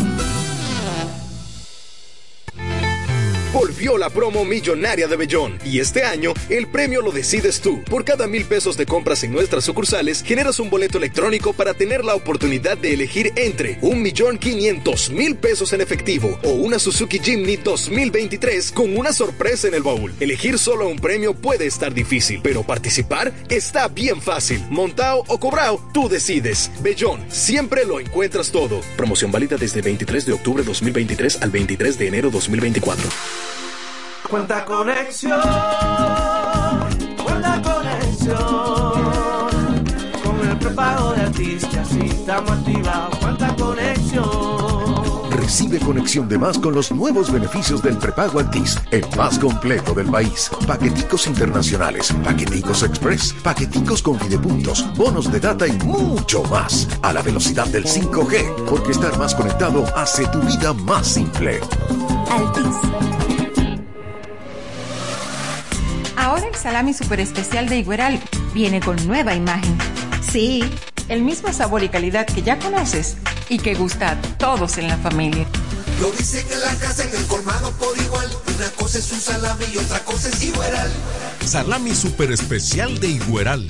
Volvió 3.54 3.98
la 3.98 4.10
promo 4.10 4.46
millonaria 4.46 5.10
de 5.10 5.18
Bellón 5.18 5.60
y 5.66 5.80
este 5.80 6.06
año 6.06 6.34
el 6.48 6.68
premio 6.68 7.02
lo 7.02 7.12
decides 7.12 7.60
tú. 7.60 7.84
Por 7.84 8.06
cada 8.06 8.26
mil 8.26 8.46
pesos 8.46 8.78
de 8.78 8.86
compras 8.86 9.26
en 9.26 9.34
nuestras 9.34 9.66
sucursales 9.66 10.24
generas 10.24 10.62
un 10.62 10.70
boleto 10.70 10.98
electrónico 10.98 11.52
para 11.52 11.74
tener 11.74 12.06
la 12.06 12.16
oportunidad 12.16 12.78
de 12.78 12.94
elegir 12.94 13.34
entre 13.36 13.78
un 13.82 14.02
millón 14.02 14.38
quinientos 14.38 15.10
mil 15.10 15.36
pesos 15.36 15.74
en 15.74 15.82
efectivo 15.82 16.40
o 16.44 16.52
una 16.52 16.80
Suzuki 16.80 17.20
Jimny 17.20 17.58
2023 17.58 18.72
con 18.72 18.98
una 18.98 19.12
sorpresa 19.12 19.68
en 19.68 19.74
el 19.74 19.84
baúl. 19.84 20.14
Elegir 20.22 20.58
solo 20.58 20.88
un 20.88 21.00
premio 21.00 21.34
puede 21.34 21.66
estar 21.66 21.94
difícil, 21.94 22.40
pero 22.42 22.64
participar 22.64 23.34
está 23.50 23.90
bien 23.90 24.22
fácil. 24.22 24.64
Montao 24.70 25.26
o 25.28 25.40
cobrao, 25.42 25.90
tú 25.94 26.08
decides. 26.08 26.72
Bellón, 26.82 27.20
siempre 27.28 27.84
lo 27.84 28.00
encuentras 28.00 28.50
todo. 28.50 28.80
Promoción 28.96 29.30
válida 29.30 29.58
desde 29.58 29.82
23 29.82 30.26
de 30.26 30.32
octubre 30.32 30.64
2023 30.64 31.42
al 31.42 31.52
23 31.52 31.98
de 31.98 32.08
enero 32.08 32.32
2024. 32.32 33.10
Cuenta 34.32 34.64
conexión, 34.64 35.42
cuenta 37.22 37.62
conexión. 37.62 38.38
Con 40.24 40.50
el 40.50 40.58
prepago 40.58 41.12
de 41.12 41.22
artistas 41.24 41.90
y 41.98 42.06
estamos 42.06 42.50
activados. 42.52 43.18
Cuenta 43.18 43.54
conexión. 43.58 45.32
Recibe 45.32 45.80
conexión 45.80 46.30
de 46.30 46.38
más 46.38 46.58
con 46.58 46.74
los 46.74 46.94
nuevos 46.94 47.30
beneficios 47.30 47.82
del 47.82 47.98
prepago 47.98 48.40
Altis, 48.40 48.80
el 48.92 49.06
más 49.18 49.38
completo 49.38 49.94
del 49.94 50.08
país. 50.08 50.50
Paqueticos 50.66 51.28
internacionales, 51.28 52.14
paqueticos 52.24 52.84
express, 52.84 53.34
paqueticos 53.44 54.02
con 54.02 54.18
videopuntos, 54.18 54.86
bonos 54.96 55.30
de 55.30 55.42
data 55.42 55.68
y 55.68 55.74
mucho 55.80 56.42
más. 56.44 56.88
A 57.02 57.12
la 57.12 57.22
velocidad 57.22 57.68
del 57.68 57.84
5G, 57.84 58.64
porque 58.70 58.92
estar 58.94 59.18
más 59.18 59.36
conectado 59.36 59.84
hace 59.94 60.26
tu 60.28 60.40
vida 60.40 60.72
más 60.72 61.06
simple. 61.06 61.60
Altis. 62.30 63.41
El 66.52 66.58
salami 66.58 66.94
super 66.94 67.20
especial 67.20 67.70
de 67.70 67.80
Igueral 67.80 68.20
viene 68.54 68.80
con 68.82 68.96
nueva 69.08 69.34
imagen. 69.36 69.78
Sí, 70.22 70.64
el 71.08 71.22
mismo 71.22 71.52
sabor 71.54 71.84
y 71.84 71.90
calidad 71.90 72.26
que 72.26 72.42
ya 72.42 72.60
conoces 72.60 73.18
y 73.50 73.58
que 73.58 73.74
gusta 73.74 74.12
a 74.12 74.22
todos 74.38 74.78
en 74.78 74.88
la 74.88 74.98
familia. 74.98 75.46
Lo 76.00 76.12
dicen 76.12 76.46
en 76.52 76.60
la 76.62 76.74
casa, 76.76 77.04
en 77.04 77.16
el 77.16 77.26
colmado 77.28 77.72
por 77.74 77.98
igual. 77.98 78.28
Una 78.56 78.70
cosa 78.72 78.98
es 78.98 79.12
un 79.12 79.22
salami 79.22 79.66
y 79.74 79.78
otra 79.78 80.00
cosa 80.00 80.30
es 80.30 80.44
Igueral. 80.44 80.92
Salami 81.46 81.96
super 81.96 82.32
especial 82.32 83.00
de 83.00 83.08
Igueral. 83.08 83.68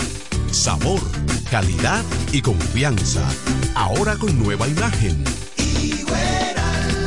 Sabor, 0.52 1.02
calidad 1.50 2.04
y 2.32 2.42
confianza. 2.42 3.22
Ahora 3.76 4.16
con 4.16 4.38
nueva 4.42 4.68
imagen. 4.68 5.24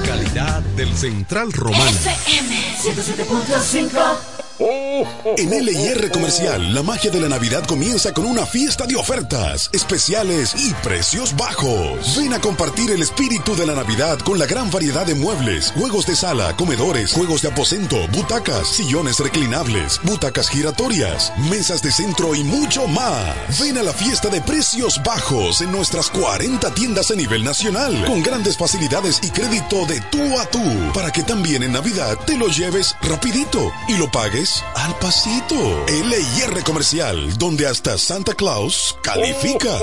Calidad 0.07 0.63
del 0.77 0.95
Central 0.95 1.53
Romano. 1.53 1.91
FM 1.91 2.77
107.5. 2.83 4.44
En 4.59 5.51
LIR 5.51 6.13
Comercial, 6.13 6.73
la 6.73 6.85
magia 6.85 7.11
de 7.11 7.21
la 7.21 7.29
Navidad 7.29 7.65
comienza 7.67 8.15
con 8.15 8.25
una 8.25 8.47
fiesta 8.47 8.87
de 8.87 8.95
ofertas, 8.95 9.69
especiales 9.73 10.55
y 10.57 10.73
precios 10.75 11.35
bajos. 11.35 12.17
Ven 12.17 12.33
a 12.35 12.41
compartir 12.41 12.93
el 12.93 13.03
espíritu 13.03 13.57
de 13.57 13.67
la 13.67 13.75
Navidad 13.75 14.21
con 14.21 14.39
la 14.39 14.47
gran 14.47 14.71
variedad 14.71 15.05
de 15.07 15.17
muebles, 15.17 15.73
juegos 15.77 16.07
de 16.07 16.15
sala, 16.15 16.55
comedores, 16.57 17.13
juegos 17.13 17.43
de 17.43 17.49
aposento, 17.49 17.97
butacas, 18.13 18.69
sillones 18.69 19.19
reclinables, 19.19 20.01
butacas 20.05 20.49
giratorias, 20.49 21.33
mesas 21.51 21.83
de 21.83 21.91
centro 21.91 22.33
y 22.37 22.45
mucho 22.45 22.87
más. 22.87 23.59
Ven 23.61 23.77
a 23.79 23.83
la 23.83 23.93
fiesta 23.93 24.29
de 24.29 24.41
precios 24.41 25.03
bajos 25.03 25.63
en 25.63 25.73
nuestras 25.73 26.11
40 26.11 26.73
tiendas 26.75 27.11
a 27.11 27.17
nivel 27.17 27.43
nacional, 27.43 28.05
con 28.07 28.23
grandes 28.23 28.57
facilidades 28.57 29.19
y 29.25 29.31
crédito 29.31 29.85
de 29.87 30.01
tú 30.13 30.39
a 30.39 30.47
tú, 30.47 30.63
para 30.93 31.11
que 31.11 31.25
también 31.25 31.65
en 31.65 31.73
Navidad 31.73 32.17
te 32.25 32.37
lo 32.37 32.47
lleves 32.47 32.95
rapidito 33.03 33.73
y 33.89 33.97
lo 33.97 34.09
pagues 34.13 34.44
al 34.75 34.95
pasito. 34.99 35.55
LIR 35.87 36.63
Comercial, 36.65 37.39
donde 37.39 37.67
hasta 37.67 37.97
Santa 37.97 38.35
Claus 38.35 38.97
califica. 39.03 39.79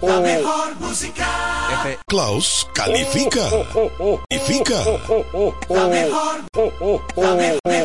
La 0.00 0.20
mejor 0.20 0.76
música. 0.78 1.26
Claus 2.06 2.68
califica. 2.74 3.48
Califica. 4.28 4.84
La 5.68 5.88
mejor. 5.88 6.44
La 7.16 7.34
mejor. 7.34 7.82